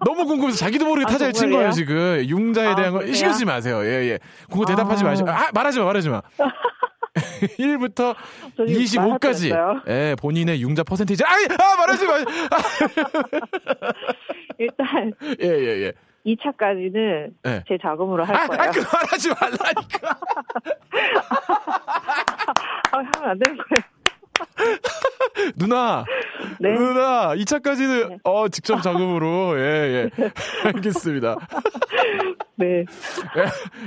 너무 0.06 0.24
궁금해서 0.24 0.56
자기도 0.56 0.86
모르게 0.86 1.04
아, 1.06 1.12
타자를 1.12 1.34
친 1.34 1.50
거예요 1.50 1.70
지금 1.70 2.24
융자에 2.26 2.68
아, 2.68 2.74
대한 2.74 2.92
거 2.94 3.04
신경 3.12 3.34
쓰지 3.34 3.44
마세요. 3.44 3.84
예 3.84 4.12
예. 4.12 4.18
그거 4.50 4.64
대답하지 4.64 5.04
아. 5.04 5.08
마시고 5.08 5.30
아 5.30 5.50
말하지 5.52 5.80
마 5.80 5.84
말하지 5.84 6.08
마. 6.08 6.22
1부터 7.58 8.16
25까지 8.56 9.82
예, 9.86 10.16
본인의 10.18 10.62
융자 10.62 10.82
퍼센테이지 10.82 11.24
아이 11.24 11.44
아 11.58 11.76
말하지 11.76 12.06
마. 12.06 12.14
일단 14.58 15.12
예 15.42 15.46
예 15.46 15.58
예, 15.58 15.82
예. 15.88 15.92
2차까지는 16.26 17.32
네. 17.42 17.64
제 17.68 17.78
자금으로 17.80 18.24
할 18.24 18.36
아, 18.36 18.46
거예요. 18.46 18.62
아, 18.62 18.70
그만하지 18.70 19.28
말라니까. 19.28 20.10
아, 22.92 22.98
하면 22.98 23.30
안 23.30 23.38
되는 23.38 23.56
거예요. 23.56 23.82
누나, 25.56 26.04
네. 26.58 26.72
누나, 26.74 27.34
2차까지는, 27.34 28.08
네. 28.08 28.18
어, 28.24 28.48
직접 28.48 28.80
자금으로, 28.82 29.56
예, 29.58 29.62
예. 29.62 30.10
알겠습니다. 30.66 31.36
네. 32.56 32.80
예, 32.80 32.84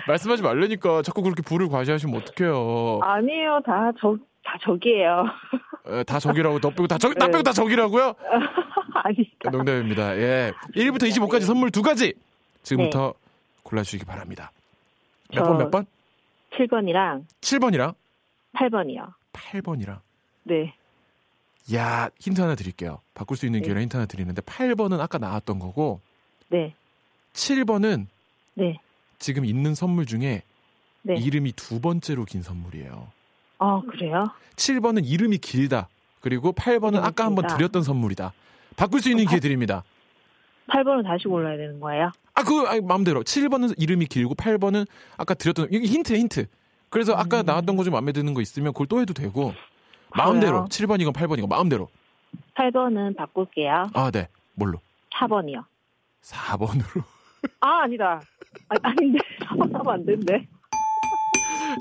말씀하지 0.08 0.44
말라니까 0.44 1.02
자꾸 1.02 1.24
그렇게 1.24 1.42
불을 1.42 1.68
과시하시면 1.70 2.22
어떡해요. 2.22 3.00
아니에요. 3.02 3.60
다 3.66 3.92
저, 4.00 4.16
다 4.46 4.58
적이에요. 4.62 5.26
예, 5.90 6.04
다 6.04 6.20
적이라고, 6.20 6.60
너 6.60 6.70
빼고 6.70 6.88
다 6.88 6.98
적, 6.98 7.10
네. 7.10 7.16
나 7.20 7.28
빼고 7.28 7.44
다 7.44 7.52
적이라고요? 7.52 8.14
아니다. 8.94 9.50
농담입니다. 9.52 10.18
예. 10.18 10.54
1부터 10.76 11.10
25까지 11.10 11.42
선물 11.42 11.72
두 11.72 11.82
가지. 11.82 12.14
지금부터 12.64 13.14
네. 13.14 13.60
골라주시기 13.64 14.06
바랍니다. 14.06 14.52
몇 15.34 15.44
번, 15.44 15.58
몇 15.58 15.72
번? 15.72 15.86
7번이랑. 16.52 17.26
7번이랑? 17.42 17.94
8번이요. 18.56 19.14
8번이랑? 19.34 20.00
네. 20.44 20.74
야, 21.74 22.10
힌트 22.20 22.40
하나 22.40 22.56
드릴게요. 22.56 23.02
바꿀 23.14 23.38
수 23.38 23.46
있는 23.46 23.60
네. 23.60 23.66
기회로 23.66 23.82
힌트 23.82 23.98
하나 23.98 24.06
드리는데, 24.06 24.42
8번은 24.44 25.00
아까 25.00 25.18
나왔던 25.18 25.60
거고, 25.60 26.00
네. 26.50 26.74
7번은 27.34 28.06
네. 28.54 28.80
지금 29.20 29.46
있는 29.46 29.76
선물 29.76 30.06
중에 30.06 30.44
네. 31.02 31.16
이름이 31.16 31.54
두 31.54 31.82
번째로 31.82 32.26
긴 32.26 32.42
선물이에요. 32.42 33.15
아, 33.60 33.82
그래요? 33.90 34.26
7번은 34.56 35.06
이름이 35.06 35.38
길다. 35.40 35.88
그리고 36.22 36.52
8번은 36.54 37.04
아까 37.04 37.26
한번 37.26 37.48
드렸던 37.48 37.84
선물이다. 37.84 38.34
바꿀 38.78 39.02
수 39.02 39.10
있는 39.10 39.26
기회 39.26 39.40
드립니다. 39.40 39.84
8번은 40.70 41.04
다시 41.04 41.28
골라야 41.28 41.58
되는 41.58 41.80
거예요? 41.80 42.12
아, 42.34 42.44
그, 42.44 42.68
아니, 42.68 42.82
마음대로. 42.82 43.22
7번은 43.24 43.76
이름이 43.78 44.08
길고 44.08 44.34
8번은 44.36 44.88
아까 45.18 45.34
드렸던, 45.36 45.68
이게 45.72 45.86
힌트에 45.86 46.18
힌트. 46.20 46.48
그래서 46.90 47.14
아까 47.14 47.42
음. 47.42 47.46
나왔던 47.46 47.76
거 47.78 47.84
좀 47.84 47.94
마음에 47.94 48.12
드는 48.12 48.34
거 48.34 48.42
있으면 48.42 48.74
그걸 48.74 48.88
또 48.88 49.00
해도 49.02 49.14
되고. 49.14 49.54
마음대로. 50.16 50.66
그래요? 50.66 50.88
7번이건 50.88 51.14
8번이건 51.14 51.48
마음대로. 51.50 51.88
8번은 52.56 53.16
바꿀게요. 53.16 53.90
아, 53.94 54.12
네. 54.12 54.28
뭘로? 54.56 54.80
4번이요. 55.14 55.64
4번으로. 56.24 57.04
아, 57.62 57.82
아니다. 57.84 58.22
아, 58.70 58.76
아닌데. 58.82 59.20
4번 59.46 59.72
하면 59.74 59.94
안 59.94 60.06
된대. 60.06 60.48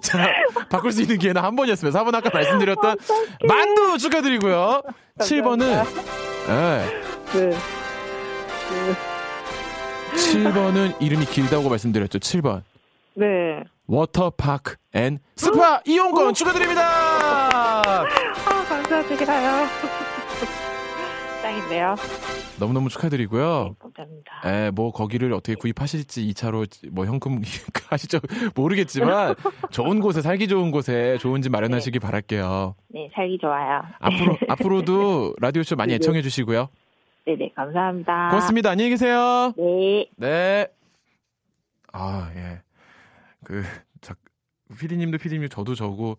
자, 0.03 0.29
바꿀 0.69 0.93
수 0.93 1.03
있는 1.03 1.19
기회는 1.19 1.43
한 1.43 1.57
번이었습니다. 1.57 2.03
4번 2.03 2.15
아까 2.15 2.31
말씀드렸던 2.33 2.93
어 2.93 3.47
만두 3.47 3.99
축하드리고요. 3.99 4.83
7번은, 5.19 5.85
예. 6.49 6.53
네. 6.53 6.91
네. 7.33 8.95
7번은 10.15 11.01
이름이 11.01 11.27
길다고 11.27 11.69
말씀드렸죠. 11.69 12.19
7번. 12.19 12.63
네. 13.15 13.63
워터파크 13.87 14.77
and 14.95 15.19
스파 15.37 15.81
이용권 15.85 16.29
오. 16.29 16.33
축하드립니다. 16.33 16.83
아, 17.53 18.05
감사드려요. 18.47 19.67
짱인데요. 21.43 21.97
너무너무 22.59 22.89
축하드리고요. 22.89 23.65
네, 23.69 23.75
감사합니다. 23.79 24.43
예, 24.47 24.71
뭐 24.71 24.93
거기를 24.93 25.33
어떻게 25.33 25.55
구입하실지 25.55 26.27
2차로 26.29 26.91
뭐 26.93 27.05
현금 27.07 27.41
하시죠 27.91 28.19
모르겠지만 28.55 29.35
좋은 29.71 30.01
곳에 30.01 30.23
살기 30.23 30.49
좋은 30.49 30.71
곳에 30.71 31.19
좋은 31.19 31.43
집 31.43 31.51
마련하시기 31.51 31.99
네. 31.99 32.07
바랄게요. 32.07 32.75
네, 32.89 33.11
살기 33.15 33.39
좋아요. 33.41 33.83
앞으로 34.01 34.39
앞으로도 34.49 35.35
라디오 35.41 35.63
쇼 35.63 35.77
많이 35.77 35.93
네, 35.93 35.99
네. 35.99 36.05
애청해 36.05 36.23
주시고요. 36.23 36.69
네 37.27 37.37
네, 37.37 37.51
감사합니다. 37.55 38.29
고맙습니다. 38.31 38.71
안녕히 38.71 38.91
계세요. 38.91 39.53
네. 39.57 40.07
네. 40.17 40.67
아, 41.93 42.31
예. 42.35 42.61
그, 43.45 43.63
작, 44.01 44.19
피디님도 44.79 45.19
피디님, 45.19 45.49
저도 45.49 45.75
저고, 45.75 46.17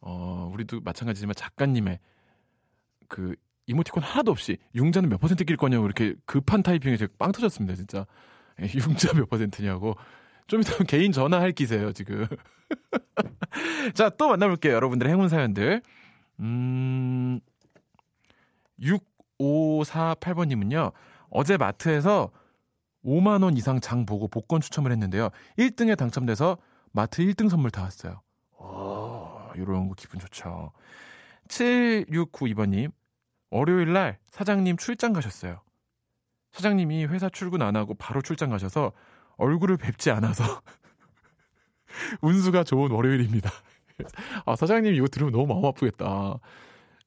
어, 0.00 0.50
우리도 0.52 0.80
마찬가지지만 0.80 1.34
작가님의 1.34 1.98
그 3.06 3.36
이모티콘 3.70 4.02
하나도 4.02 4.30
없이 4.30 4.58
융자는 4.74 5.08
몇 5.08 5.18
퍼센트 5.20 5.44
낄 5.44 5.56
거냐고 5.56 5.84
이렇게 5.84 6.14
급한 6.26 6.62
타이핑에 6.62 6.96
제가 6.96 7.12
빵 7.18 7.32
터졌습니다, 7.32 7.74
진짜. 7.76 8.06
예, 8.60 8.64
융자 8.74 9.12
몇 9.14 9.28
퍼센트냐고. 9.28 9.96
좀 10.46 10.60
이따 10.60 10.72
개인 10.84 11.12
전화할 11.12 11.52
기세요, 11.52 11.92
지금. 11.92 12.26
자, 13.94 14.10
또 14.10 14.28
만나볼게요. 14.28 14.74
여러분들의 14.74 15.12
행운 15.12 15.28
사연들. 15.28 15.82
음, 16.40 17.40
6 18.80 19.10
548번님은요, 19.40 20.92
어제 21.30 21.56
마트에서 21.56 22.30
5만원 23.04 23.56
이상 23.56 23.80
장 23.80 24.04
보고 24.04 24.28
복권 24.28 24.60
추첨을 24.60 24.92
했는데요. 24.92 25.30
1등에 25.58 25.96
당첨돼서 25.96 26.58
마트 26.92 27.22
1등 27.22 27.48
선물 27.48 27.70
다 27.70 27.82
왔어요. 27.82 28.20
오, 28.58 29.38
이런 29.56 29.88
거 29.88 29.94
기분 29.96 30.20
좋죠. 30.20 30.72
7692번님, 31.48 32.92
월요일 33.50 33.92
날 33.92 34.18
사장님 34.30 34.76
출장 34.76 35.12
가셨어요. 35.12 35.60
사장님이 36.52 37.06
회사 37.06 37.28
출근 37.28 37.62
안 37.62 37.76
하고 37.76 37.94
바로 37.94 38.22
출장 38.22 38.50
가셔서 38.50 38.92
얼굴을 39.36 39.76
뵙지 39.76 40.10
않아서 40.10 40.44
운수가 42.22 42.64
좋은 42.64 42.90
월요일입니다. 42.90 43.50
아, 44.46 44.56
사장님 44.56 44.94
이거 44.94 45.06
들으면 45.08 45.32
너무 45.32 45.46
마음 45.46 45.64
아프겠다. 45.64 46.38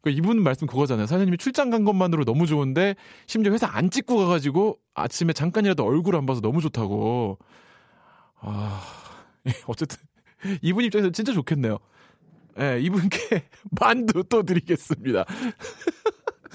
그 0.01 0.09
이분 0.09 0.43
말씀 0.43 0.67
그거잖아요. 0.67 1.07
사장님이 1.07 1.37
출장 1.37 1.69
간 1.69 1.85
것만으로 1.85 2.25
너무 2.25 2.45
좋은데 2.45 2.95
심지어 3.25 3.53
회사 3.53 3.67
안 3.71 3.89
찍고 3.89 4.17
가가지고 4.17 4.77
아침에 4.93 5.31
잠깐이라도 5.31 5.85
얼굴 5.85 6.17
안 6.17 6.25
봐서 6.25 6.41
너무 6.41 6.59
좋다고. 6.59 7.39
아 8.41 8.81
예, 9.47 9.51
어쨌든 9.67 9.97
이분 10.61 10.83
입장에서 10.83 11.09
진짜 11.11 11.31
좋겠네요. 11.31 11.79
예, 12.57 12.75
네, 12.75 12.81
이분께 12.81 13.47
만두 13.79 14.23
또 14.25 14.43
드리겠습니다. 14.43 15.23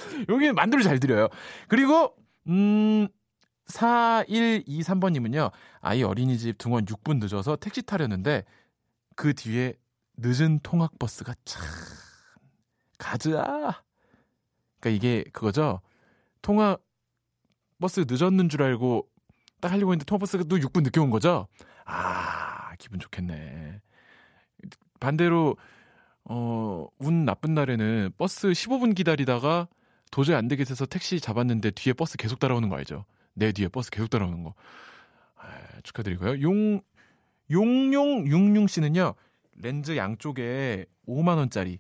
여기는 0.29 0.55
만두를 0.55 0.85
잘 0.85 0.99
드려요. 1.01 1.29
그리고 1.69 2.15
음 2.49 3.09
4123번님은요. 3.67 5.51
아이 5.81 6.03
어린이집 6.03 6.57
등원 6.59 6.85
6분 6.85 7.21
늦어서 7.21 7.57
택시 7.57 7.83
타려는데 7.83 8.45
그 9.15 9.35
뒤에 9.35 9.75
늦은 10.17 10.61
통학버스가 10.63 11.35
참 11.45 11.63
가즈아. 12.99 13.83
그러니까 14.81 14.97
이게 14.97 15.25
그거죠. 15.33 15.81
통학 16.43 16.77
버스 17.81 18.05
늦었는 18.09 18.49
줄 18.49 18.63
알고 18.63 19.09
딱 19.61 19.73
하려고 19.73 19.93
했는데 19.93 20.05
통학 20.05 20.19
버스가 20.19 20.45
또 20.45 20.57
6분 20.57 20.83
늦게 20.85 21.01
온 21.01 21.11
거죠. 21.11 21.47
아 21.85 22.75
기분 22.79 22.99
좋겠네. 23.01 23.81
반대로 25.01 25.57
어, 26.25 26.87
운 26.99 27.25
나쁜 27.25 27.55
날에는 27.55 28.13
버스 28.19 28.49
15분 28.49 28.95
기다리다가 28.95 29.69
도저히 30.11 30.37
안 30.37 30.49
되겠어서 30.49 30.87
택시 30.87 31.21
잡았는데 31.21 31.73
뒤에 31.73 31.93
버스 31.93 32.17
계속 32.17 32.39
따라오는 32.39 32.69
거 32.69 32.77
알죠? 32.77 33.05
내 33.35 33.53
뒤에 33.53 33.69
버스 33.69 33.91
계속 33.91 34.11
따라오는 34.11 34.43
거. 34.43 34.55
아, 35.37 35.81
축하드리고요. 35.83 36.41
용, 36.43 36.81
용용 37.51 38.27
육룡 38.27 38.67
씨는요, 38.67 39.15
렌즈 39.57 39.97
양쪽에 39.97 40.87
5만 41.07 41.37
원짜리 41.37 41.79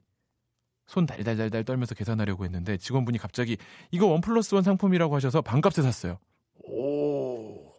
손 0.86 1.04
달달달달 1.04 1.64
떨면서 1.64 1.94
계산하려고 1.94 2.44
했는데 2.44 2.78
직원분이 2.78 3.18
갑자기 3.18 3.58
이거 3.90 4.06
one 4.06 4.20
plus 4.20 4.54
one 4.54 4.64
상품이라고 4.64 5.14
하셔서 5.14 5.42
반값에 5.42 5.82
샀어요. 5.82 6.18
오, 6.64 7.74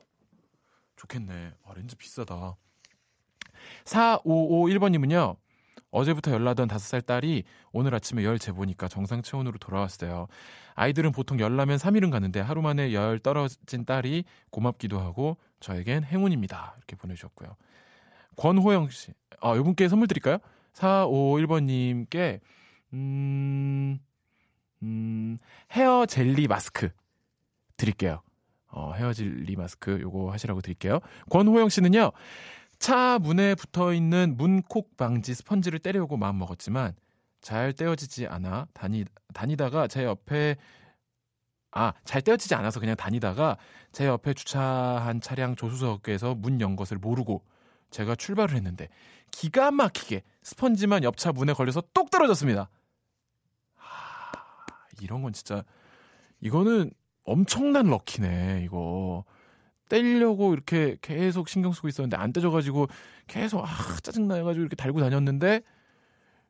좋겠네. 0.95 1.53
아, 1.63 1.73
렌즈 1.75 1.95
비싸다. 1.95 2.55
4551번님은요. 3.85 5.38
어제부터 5.91 6.32
열나던 6.32 6.67
5살 6.67 7.06
딸이 7.06 7.43
오늘 7.71 7.95
아침에 7.95 8.23
열 8.23 8.38
재보니까 8.38 8.88
정상 8.88 9.21
체온으로 9.21 9.58
돌아왔어요. 9.58 10.28
아이들은 10.75 11.12
보통 11.12 11.39
열나면 11.39 11.78
3일은 11.78 12.12
가는데 12.12 12.39
하루 12.39 12.62
만에 12.62 12.93
열 12.93 13.19
떨어진 13.19 13.86
딸이 13.86 14.23
고맙기도 14.52 14.99
하고 14.99 15.38
저에겐 15.60 16.04
행운입니다. 16.04 16.75
이렇게 16.78 16.95
보내주셨고요. 16.95 17.56
권호영 18.36 18.89
씨. 18.89 19.13
아, 19.41 19.56
요분께 19.56 19.88
선물 19.89 20.08
드릴까요? 20.08 20.38
451번님께, 20.73 22.39
음, 22.93 23.99
음, 24.84 25.38
헤어 25.71 26.06
젤리 26.06 26.47
마스크 26.47 26.89
드릴게요. 27.78 28.21
어, 28.71 28.93
헤어 28.93 29.13
젤리 29.13 29.56
마스크 29.56 29.99
요거 29.99 30.32
하시라고 30.32 30.62
드릴게요. 30.62 30.99
권호영 31.30 31.69
씨는요, 31.69 32.12
차 32.80 33.20
문에 33.20 33.56
붙어 33.56 33.94
있는 33.94 34.36
문콕 34.38 34.96
방지 34.98 35.34
스펀지를 35.34 35.80
때려오고 35.80 36.18
마음 36.18 36.39
먹었지만 36.39 36.96
잘 37.42 37.74
떼어지지 37.74 38.28
않아 38.28 38.68
다니 38.74 39.06
다니다가 39.34 39.88
제 39.88 40.04
옆에 40.06 40.56
아, 41.72 41.94
잘 42.04 42.22
떼어지지 42.22 42.56
않아서 42.56 42.80
그냥 42.80 42.96
다니다가 42.96 43.58
제 43.92 44.06
옆에 44.08 44.34
주차한 44.34 45.22
차량 45.22 45.56
조수석에서 45.56 46.36
문 46.36 46.60
연 46.62 46.76
것을 46.76 46.98
모르고 46.98 47.44
제가 47.92 48.15
출발을 48.15 48.56
했는데 48.56 48.88
기가 49.32 49.72
막히게 49.72 50.24
스펀지만 50.44 51.04
옆차 51.04 51.32
문에 51.32 51.54
걸려서 51.54 51.84
똑 51.94 52.10
떨어졌습니다. 52.10 52.70
하, 53.76 54.32
이런 55.02 55.22
건 55.22 55.34
진짜 55.34 55.63
이거는 56.42 56.92
엄청난 57.24 57.88
럭키네, 57.88 58.62
이거. 58.63 59.26
떼려고 59.89 60.54
이렇게 60.54 60.97
계속 61.02 61.49
신경 61.49 61.73
쓰고 61.73 61.88
있었는데 61.89 62.15
안 62.15 62.32
떼져가지고 62.32 62.88
계속 63.28 63.65
아 63.65 63.67
짜증나가지고 64.02 64.62
이렇게 64.62 64.75
달고 64.75 65.02
다녔는데 65.02 65.62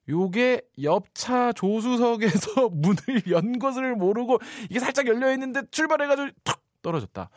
요게 0.09 0.61
옆차 0.83 1.53
조수석에서 1.53 2.69
문을 2.73 3.31
연 3.31 3.59
것을 3.59 3.95
모르고 3.95 4.39
이게 4.69 4.79
살짝 4.79 5.07
열려 5.07 5.31
있는데 5.33 5.61
출발해가지고 5.71 6.29
툭 6.43 6.61
떨어졌다. 6.81 7.29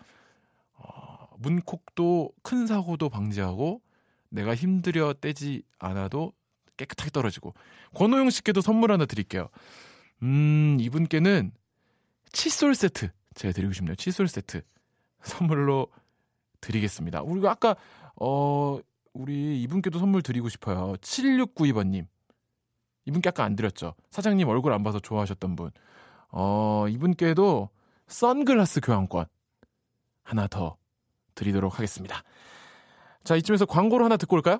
어, 0.74 1.26
문콕도 1.38 2.32
큰 2.42 2.66
사고도 2.66 3.08
방지하고 3.08 3.80
내가 4.30 4.54
힘들여 4.54 5.14
떼지 5.20 5.62
않아도 5.78 6.32
깨끗하게 6.76 7.10
떨어지고 7.10 7.54
권호영 7.94 8.30
씨께도 8.30 8.60
선물 8.62 8.92
하나 8.92 9.04
드릴게요. 9.04 9.48
음 10.22 10.78
이분께는 10.80 11.52
칫솔 12.32 12.74
세트 12.74 13.10
제가 13.34 13.52
드리고 13.52 13.72
싶네요. 13.72 13.94
칫솔 13.96 14.28
세트. 14.28 14.62
선물로 15.22 15.88
드리겠습니다. 16.60 17.22
우리가 17.22 17.50
아까 17.50 17.76
어 18.16 18.78
우리 19.14 19.62
이분께도 19.62 19.98
선물 19.98 20.22
드리고 20.22 20.48
싶어요. 20.48 20.94
7692번님. 21.00 22.06
이분께 23.04 23.28
아까 23.28 23.44
안 23.44 23.56
드렸죠. 23.56 23.94
사장님 24.10 24.48
얼굴 24.48 24.72
안 24.72 24.82
봐서 24.82 25.00
좋아하셨던 25.00 25.56
분. 25.56 25.70
어, 26.30 26.86
이분께도 26.88 27.68
선글라스 28.06 28.80
교환권 28.80 29.26
하나 30.22 30.46
더 30.46 30.76
드리도록 31.34 31.78
하겠습니다. 31.78 32.22
자, 33.24 33.36
이쯤에서 33.36 33.66
광고를 33.66 34.04
하나 34.04 34.16
듣고 34.16 34.36
올까요? 34.36 34.58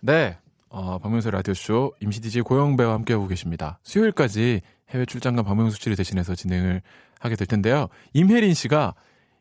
네. 0.00 0.38
어, 0.68 0.98
박명수 0.98 1.30
라디오쇼 1.30 1.94
임시 2.00 2.20
DJ 2.20 2.42
고영 2.42 2.76
배와 2.76 2.94
함께하고 2.94 3.26
계십니다. 3.26 3.78
수요일까지 3.82 4.62
해외 4.92 5.04
출장간 5.06 5.44
박명수 5.44 5.80
씨를 5.80 5.96
대신해서 5.96 6.34
진행을 6.34 6.82
하게 7.18 7.36
될 7.36 7.46
텐데요. 7.46 7.88
임혜린 8.12 8.54
씨가 8.54 8.94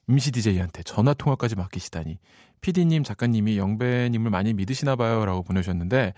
임시 0.08 0.32
DJ한테 0.32 0.84
전화 0.84 1.14
통화까지 1.14 1.56
맡기시다니. 1.56 2.18
PD님, 2.62 3.04
작가님이 3.04 3.58
영배님을 3.58 4.30
많이 4.30 4.54
믿으시나 4.54 4.96
봐요. 4.96 5.26
라고 5.26 5.42
보내주셨는데, 5.42 6.14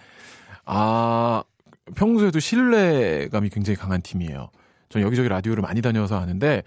아, 0.65 1.43
평소에도 1.95 2.39
신뢰감이 2.39 3.49
굉장히 3.49 3.77
강한 3.77 4.01
팀이에요. 4.01 4.49
저는 4.89 5.05
여기저기 5.05 5.29
라디오를 5.29 5.61
많이 5.61 5.81
다녀서 5.81 6.19
아는데, 6.19 6.63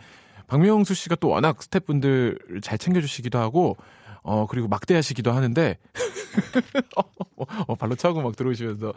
박명수 0.47 0.95
씨가 0.95 1.17
또 1.17 1.29
워낙 1.29 1.63
스태프분들 1.63 2.61
잘 2.63 2.79
챙겨주시기도 2.79 3.39
하고, 3.39 3.77
어, 4.27 4.47
그리고 4.47 4.67
막대하시기도 4.69 5.31
하는데, 5.31 5.79
어, 6.97 7.45
어, 7.69 7.75
발로 7.77 7.95
차고 7.95 8.21
막 8.23 8.35
들어오시면서. 8.37 8.93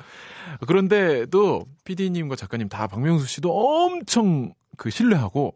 그런데도 0.67 1.65
PD님과 1.85 2.35
작가님 2.35 2.67
다 2.67 2.87
박명수 2.87 3.27
씨도 3.27 3.51
엄청 3.51 4.53
그 4.75 4.89
신뢰하고, 4.89 5.53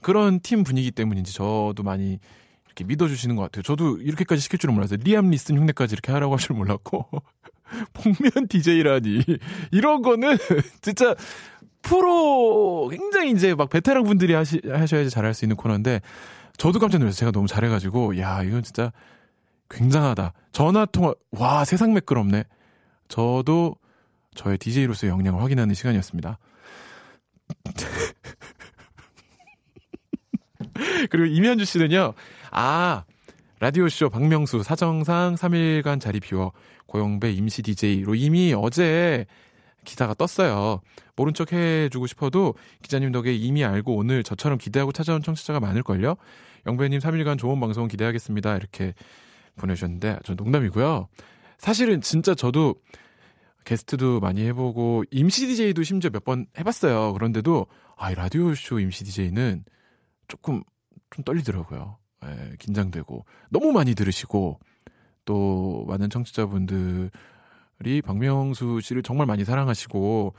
그런 0.00 0.38
팀 0.40 0.62
분위기 0.62 0.92
때문인지 0.92 1.34
저도 1.34 1.82
많이 1.82 2.20
이렇게 2.66 2.84
믿어주시는 2.84 3.34
것 3.34 3.42
같아요. 3.42 3.62
저도 3.62 3.98
이렇게까지 3.98 4.40
시킬 4.40 4.60
줄은 4.60 4.74
몰랐어요. 4.74 4.98
리암 5.02 5.30
니슨 5.30 5.58
흉내까지 5.58 5.94
이렇게 5.94 6.12
하라고 6.12 6.34
할 6.34 6.38
줄 6.38 6.54
몰랐고. 6.56 7.08
복면 7.94 8.46
DJ라니. 8.48 9.22
이런 9.72 10.02
거는 10.02 10.38
진짜 10.82 11.16
프로 11.82 12.88
굉장히 12.88 13.32
이제 13.32 13.54
막 13.56 13.70
베테랑 13.70 14.04
분들이 14.04 14.34
하시, 14.34 14.60
하셔야지 14.64 15.10
잘할 15.10 15.34
수 15.34 15.44
있는 15.44 15.56
코너인데 15.56 16.00
저도 16.58 16.78
깜짝 16.78 16.98
놀랐어요. 16.98 17.18
제가 17.18 17.32
너무 17.32 17.48
잘해가지고 17.48 18.18
야 18.18 18.42
이건 18.44 18.62
진짜 18.62 18.92
굉장하다. 19.68 20.32
전화 20.52 20.84
통화 20.86 21.12
와 21.32 21.64
세상 21.64 21.92
매끄럽네. 21.94 22.44
저도 23.08 23.74
저의 24.34 24.58
DJ로서의 24.58 25.10
역량을 25.10 25.42
확인하는 25.42 25.74
시간이었습니다. 25.74 26.38
그리고 31.10 31.26
이면주 31.26 31.64
씨는요, 31.64 32.14
아, 32.50 33.04
라디오쇼 33.60 34.10
박명수 34.10 34.62
사정상 34.62 35.34
3일간 35.34 36.00
자리 36.00 36.20
비워 36.20 36.52
고영배 36.86 37.32
임시 37.32 37.62
DJ로 37.62 38.14
이미 38.14 38.54
어제 38.56 39.26
기사가 39.84 40.14
떴어요. 40.14 40.80
모른 41.14 41.32
척 41.32 41.52
해주고 41.52 42.06
싶어도 42.06 42.54
기자님 42.82 43.12
덕에 43.12 43.32
이미 43.32 43.64
알고 43.64 43.96
오늘 43.96 44.22
저처럼 44.22 44.58
기대하고 44.58 44.92
찾아온 44.92 45.22
청취자가 45.22 45.60
많을걸요? 45.60 46.16
영배님 46.66 47.00
3일간 47.00 47.38
좋은 47.38 47.58
방송 47.58 47.88
기대하겠습니다. 47.88 48.56
이렇게 48.56 48.92
보내주셨는데, 49.56 50.20
저 50.24 50.34
농담이고요. 50.34 51.08
사실은 51.58 52.00
진짜 52.00 52.34
저도 52.34 52.74
게스트도 53.64 54.20
많이 54.20 54.42
해보고, 54.46 55.04
임시 55.10 55.46
DJ도 55.46 55.82
심지어 55.82 56.10
몇 56.10 56.24
번 56.24 56.46
해봤어요. 56.58 57.12
그런데도, 57.14 57.66
아, 57.96 58.10
이 58.10 58.14
라디오 58.14 58.54
쇼 58.54 58.78
임시 58.78 59.04
DJ는 59.04 59.64
조금 60.28 60.62
좀 61.10 61.24
떨리더라고요. 61.24 61.98
예, 62.24 62.56
긴장되고 62.58 63.24
너무 63.50 63.72
많이 63.72 63.94
들으시고 63.94 64.58
또 65.24 65.84
많은 65.86 66.08
청취자분들이 66.10 67.10
박명수 68.04 68.80
씨를 68.82 69.02
정말 69.02 69.26
많이 69.26 69.44
사랑하시고 69.44 70.34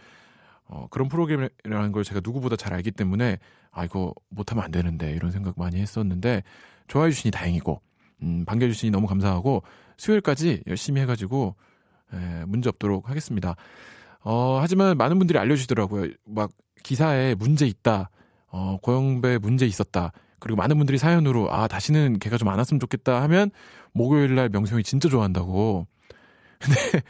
어, 0.70 0.88
그런 0.90 1.08
프로그램이라는 1.08 1.92
걸 1.92 2.04
제가 2.04 2.22
누구보다 2.24 2.56
잘 2.56 2.74
알기 2.74 2.92
때문에 2.92 3.38
아 3.72 3.86
이거 3.86 4.14
못하면 4.30 4.64
안 4.64 4.72
되는데 4.72 5.12
이런 5.14 5.32
생각 5.32 5.58
많이 5.58 5.80
했었는데 5.80 6.44
좋아해 6.88 7.12
주시니 7.12 7.32
다행이고 7.32 7.82
음, 8.24 8.46
반겨주시니 8.46 8.92
너무 8.92 9.08
감사하고 9.08 9.64
수요일까지 9.98 10.64
열심히 10.68 11.02
해가지고 11.02 11.56
에, 12.14 12.42
예, 12.42 12.46
문제 12.46 12.70
없도록 12.70 13.10
하겠습니다. 13.10 13.56
어, 14.24 14.60
하지만 14.62 14.98
많은 14.98 15.18
분들이 15.18 15.40
알려주시더라고요. 15.40 16.12
막 16.26 16.52
기사에 16.84 17.36
문제 17.36 17.66
있다. 17.68 18.10
어, 18.48 18.78
고영배 18.82 19.40
문제 19.40 19.66
있었다. 19.66 20.12
그리고 20.40 20.58
많은 20.58 20.78
분들이 20.78 20.98
사연으로 20.98 21.52
아 21.52 21.68
다시는 21.68 22.20
걔가 22.20 22.38
좀 22.38 22.48
안 22.50 22.58
왔으면 22.60 22.80
좋겠다 22.80 23.22
하면 23.24 23.50
목요일 23.94 24.36
날 24.36 24.50
명수 24.50 24.74
형이 24.76 24.84
진짜 24.84 25.10
좋아한다고. 25.10 25.88
근데 26.60 27.04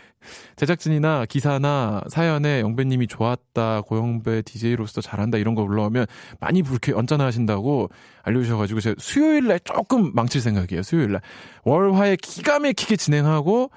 제작진이나 0.57 1.25
기사나 1.25 2.01
사연에 2.09 2.59
영배님이 2.61 3.07
좋았다, 3.07 3.81
고영배 3.81 4.41
DJ로서 4.41 4.99
잘한다 5.01 5.37
이런 5.37 5.55
거 5.55 5.61
올라오면 5.61 6.05
많이 6.39 6.61
그렇게 6.63 6.91
언짢아 6.91 7.23
하신다고 7.25 7.89
알려주셔가지고 8.23 8.79
제가 8.81 8.95
수요일 8.99 9.47
날 9.47 9.59
조금 9.61 10.11
망칠 10.13 10.41
생각이에요. 10.41 10.83
수요일 10.83 11.13
날 11.13 11.21
월화에 11.63 12.17
기가 12.21 12.59
막히게 12.59 12.97
진행하고 12.97 13.71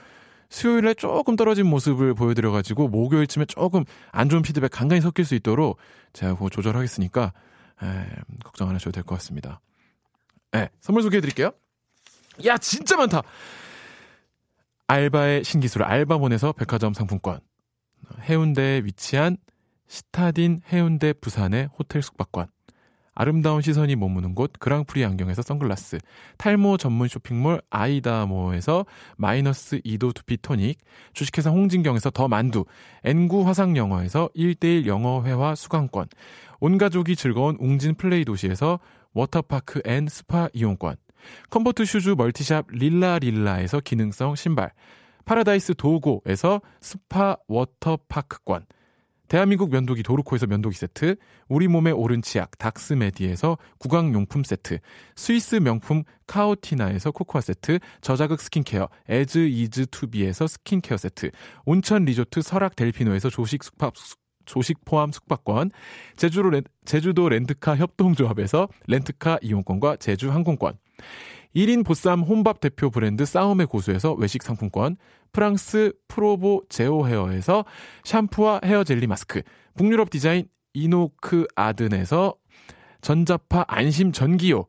수요일 0.49 0.85
날 0.87 0.97
조금 0.97 1.37
떨어진 1.37 1.67
모습을 1.67 2.15
보여드려가지고 2.15 2.89
목요일쯤에 2.89 3.45
조금 3.45 3.85
안 4.11 4.29
좋은 4.29 4.43
피드백 4.43 4.73
간간히 4.73 5.01
섞일 5.01 5.25
수 5.25 5.37
있도록 5.37 5.77
제가 6.13 6.35
그거 6.35 6.49
조절하겠으니까 6.49 7.33
에, 7.83 7.87
걱정 8.43 8.69
안 8.69 8.75
하셔도 8.75 8.91
될 8.91 9.05
것 9.05 9.15
같습니다. 9.17 9.61
네, 10.51 10.69
선물 10.81 11.05
소개해 11.05 11.21
드릴게요. 11.21 11.53
야, 12.45 12.59
진짜 12.59 12.97
많다! 12.97 13.23
알바의 14.91 15.45
신기술 15.45 15.85
알바몬에서 15.85 16.51
백화점 16.51 16.95
상품권. 16.95 17.39
해운대에 18.23 18.83
위치한 18.83 19.37
시타딘 19.87 20.63
해운대 20.73 21.13
부산의 21.13 21.69
호텔 21.79 22.03
숙박권. 22.03 22.49
아름다운 23.15 23.63
시선이 23.63 23.95
머무는 23.95 24.35
곳 24.35 24.53
그랑프리 24.59 25.05
안경에서 25.05 25.43
선글라스, 25.43 25.99
탈모 26.39 26.77
전문 26.79 27.07
쇼핑몰 27.07 27.63
아이다모에서 27.71 28.85
마이너스 29.17 29.81
2도 29.83 30.13
두피 30.13 30.39
토닉, 30.39 30.81
주식회사 31.13 31.51
홍진경에서 31.51 32.11
더 32.11 32.27
만두, 32.27 32.65
N구 33.05 33.47
화상 33.47 33.77
영어에서 33.77 34.29
1대1 34.35 34.87
영어 34.87 35.23
회화 35.23 35.55
수강권, 35.55 36.09
온 36.59 36.79
가족이 36.79 37.15
즐거운 37.15 37.57
웅진 37.61 37.95
플레이 37.95 38.25
도시에서 38.25 38.81
워터파크 39.13 39.83
and 39.85 40.09
스파 40.09 40.49
이용권, 40.53 40.97
컴포트 41.51 41.85
슈즈 41.85 42.11
멀티샵 42.11 42.67
릴라릴라에서 42.71 43.81
기능성 43.81 44.35
신발, 44.37 44.73
파라다이스 45.25 45.75
도고에서 45.77 46.61
스파 46.81 47.37
워터파크권, 47.49 48.67
대한민국 49.31 49.71
면도기 49.71 50.03
도르코에서 50.03 50.49
면도기 50.49 50.77
세트, 50.77 51.15
우리 51.49 51.69
몸의 51.69 51.93
오른 51.93 52.21
치약 52.21 52.59
닥스메디에서 52.59 53.59
구강용품 53.79 54.43
세트, 54.43 54.81
스위스 55.15 55.55
명품 55.55 56.03
카오티나에서 56.27 57.13
코코아 57.13 57.41
세트, 57.41 57.79
저자극 58.01 58.41
스킨케어 58.41 58.89
에즈 59.09 59.39
이즈 59.39 59.87
투비에서 59.87 60.49
스킨케어 60.49 60.97
세트, 60.97 61.31
온천 61.65 62.07
리조트 62.07 62.43
설악 62.43 62.75
델피노에서 62.75 63.31
조식 63.31 63.63
숙박 63.63 63.95
조식 64.47 64.85
포함 64.85 65.13
숙박권, 65.13 65.71
제주도, 66.17 66.51
렌, 66.51 66.65
제주도 66.85 67.29
렌트카 67.29 67.77
협동조합에서 67.77 68.69
렌트카 68.89 69.39
이용권과 69.43 69.99
제주 69.99 70.33
항공권, 70.33 70.77
1인 71.55 71.85
보쌈 71.85 72.21
혼밥 72.21 72.61
대표 72.61 72.91
브랜드 72.91 73.25
싸움의 73.25 73.67
고수에서 73.67 74.15
외식 74.15 74.43
상품권, 74.43 74.97
프랑스 75.33 75.93
프로보 76.09 76.63
제오 76.69 77.07
헤어에서 77.07 77.65
샴푸와 78.05 78.61
헤어 78.65 78.85
젤리 78.85 79.07
마스크, 79.07 79.43
북유럽 79.77 80.11
디자인 80.11 80.47
이노크 80.75 81.47
아든에서 81.57 82.35
전자파 83.01 83.65
안심 83.69 84.13
전기요, 84.13 84.67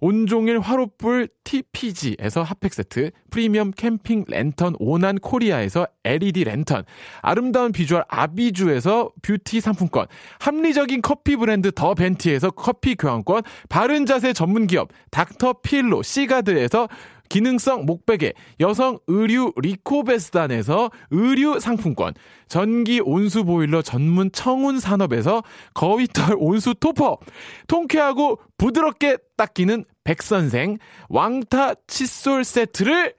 온종일 0.00 0.60
화로불 0.60 1.28
TPG에서 1.44 2.42
핫팩 2.42 2.74
세트, 2.74 3.10
프리미엄 3.30 3.70
캠핑 3.70 4.24
랜턴 4.28 4.74
오난 4.78 5.18
코리아에서 5.18 5.86
LED 6.04 6.44
랜턴, 6.44 6.84
아름다운 7.20 7.72
비주얼 7.72 8.04
아비주에서 8.08 9.10
뷰티 9.22 9.60
상품권, 9.60 10.06
합리적인 10.40 11.02
커피 11.02 11.36
브랜드 11.36 11.72
더 11.72 11.94
벤티에서 11.94 12.50
커피 12.50 12.94
교환권, 12.94 13.42
바른 13.68 14.06
자세 14.06 14.32
전문 14.32 14.66
기업 14.66 14.88
닥터 15.10 15.54
필로 15.62 16.02
시가드에서 16.02 16.88
기능성 17.28 17.86
목베개, 17.86 18.32
여성 18.60 18.98
의류 19.06 19.52
리코베스단에서 19.56 20.90
의류 21.10 21.58
상품권, 21.58 22.14
전기 22.48 23.00
온수 23.00 23.44
보일러 23.44 23.82
전문 23.82 24.30
청운 24.32 24.78
산업에서 24.78 25.42
거위털 25.74 26.36
온수 26.38 26.74
토퍼, 26.74 27.18
통쾌하고 27.66 28.38
부드럽게 28.58 29.18
닦이는 29.36 29.84
백선생 30.04 30.78
왕타 31.08 31.74
칫솔 31.86 32.44
세트를 32.44 33.14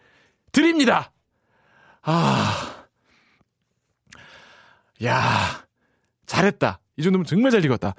드립니다. 0.51 1.11
아, 2.03 2.85
야, 5.03 5.65
잘했다. 6.25 6.79
이 6.97 7.03
정도면 7.03 7.25
정말 7.25 7.51
잘 7.51 7.65
읽었다. 7.65 7.95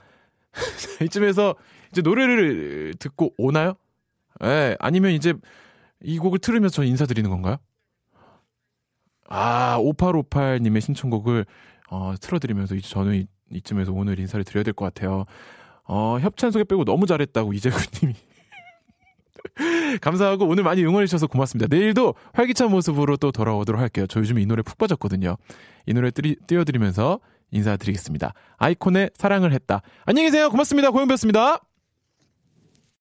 이쯤에서 1.02 1.54
이제 1.90 2.00
노래를 2.00 2.94
듣고 2.98 3.34
오나요? 3.36 3.74
예, 4.42 4.76
아니면 4.78 5.12
이제 5.12 5.34
이 6.06 6.18
곡을 6.18 6.38
들으면서 6.38 6.76
저 6.76 6.84
인사드리는 6.84 7.28
건가요? 7.28 7.56
아, 9.28 9.76
5858님의 9.80 10.80
신청곡을 10.80 11.44
어, 11.90 12.14
틀어드리면서 12.20 12.76
이제 12.76 12.88
저는 12.88 13.14
이, 13.16 13.26
이쯤에서 13.50 13.92
오늘 13.92 14.18
인사를 14.20 14.44
드려야 14.44 14.62
될 14.62 14.72
것 14.72 14.84
같아요. 14.84 15.24
어, 15.84 16.18
협찬 16.20 16.52
소개 16.52 16.62
빼고 16.64 16.84
너무 16.84 17.06
잘했다고 17.06 17.52
이재구님이. 17.52 18.14
감사하고 20.00 20.46
오늘 20.46 20.62
많이 20.62 20.84
응원해주셔서 20.84 21.26
고맙습니다. 21.26 21.74
내일도 21.74 22.14
활기찬 22.34 22.70
모습으로 22.70 23.16
또 23.16 23.32
돌아오도록 23.32 23.80
할게요. 23.80 24.06
저 24.08 24.20
요즘 24.20 24.38
이 24.38 24.46
노래 24.46 24.62
푹 24.62 24.78
빠졌거든요. 24.78 25.36
이 25.86 25.92
노래 25.92 26.10
띄, 26.12 26.36
띄워드리면서 26.46 27.18
인사드리겠습니다. 27.50 28.32
아이콘의 28.58 29.10
사랑을 29.14 29.52
했다. 29.52 29.82
안녕히 30.04 30.28
계세요. 30.28 30.50
고맙습니다. 30.50 30.90
고영배였습니다. 30.90 31.65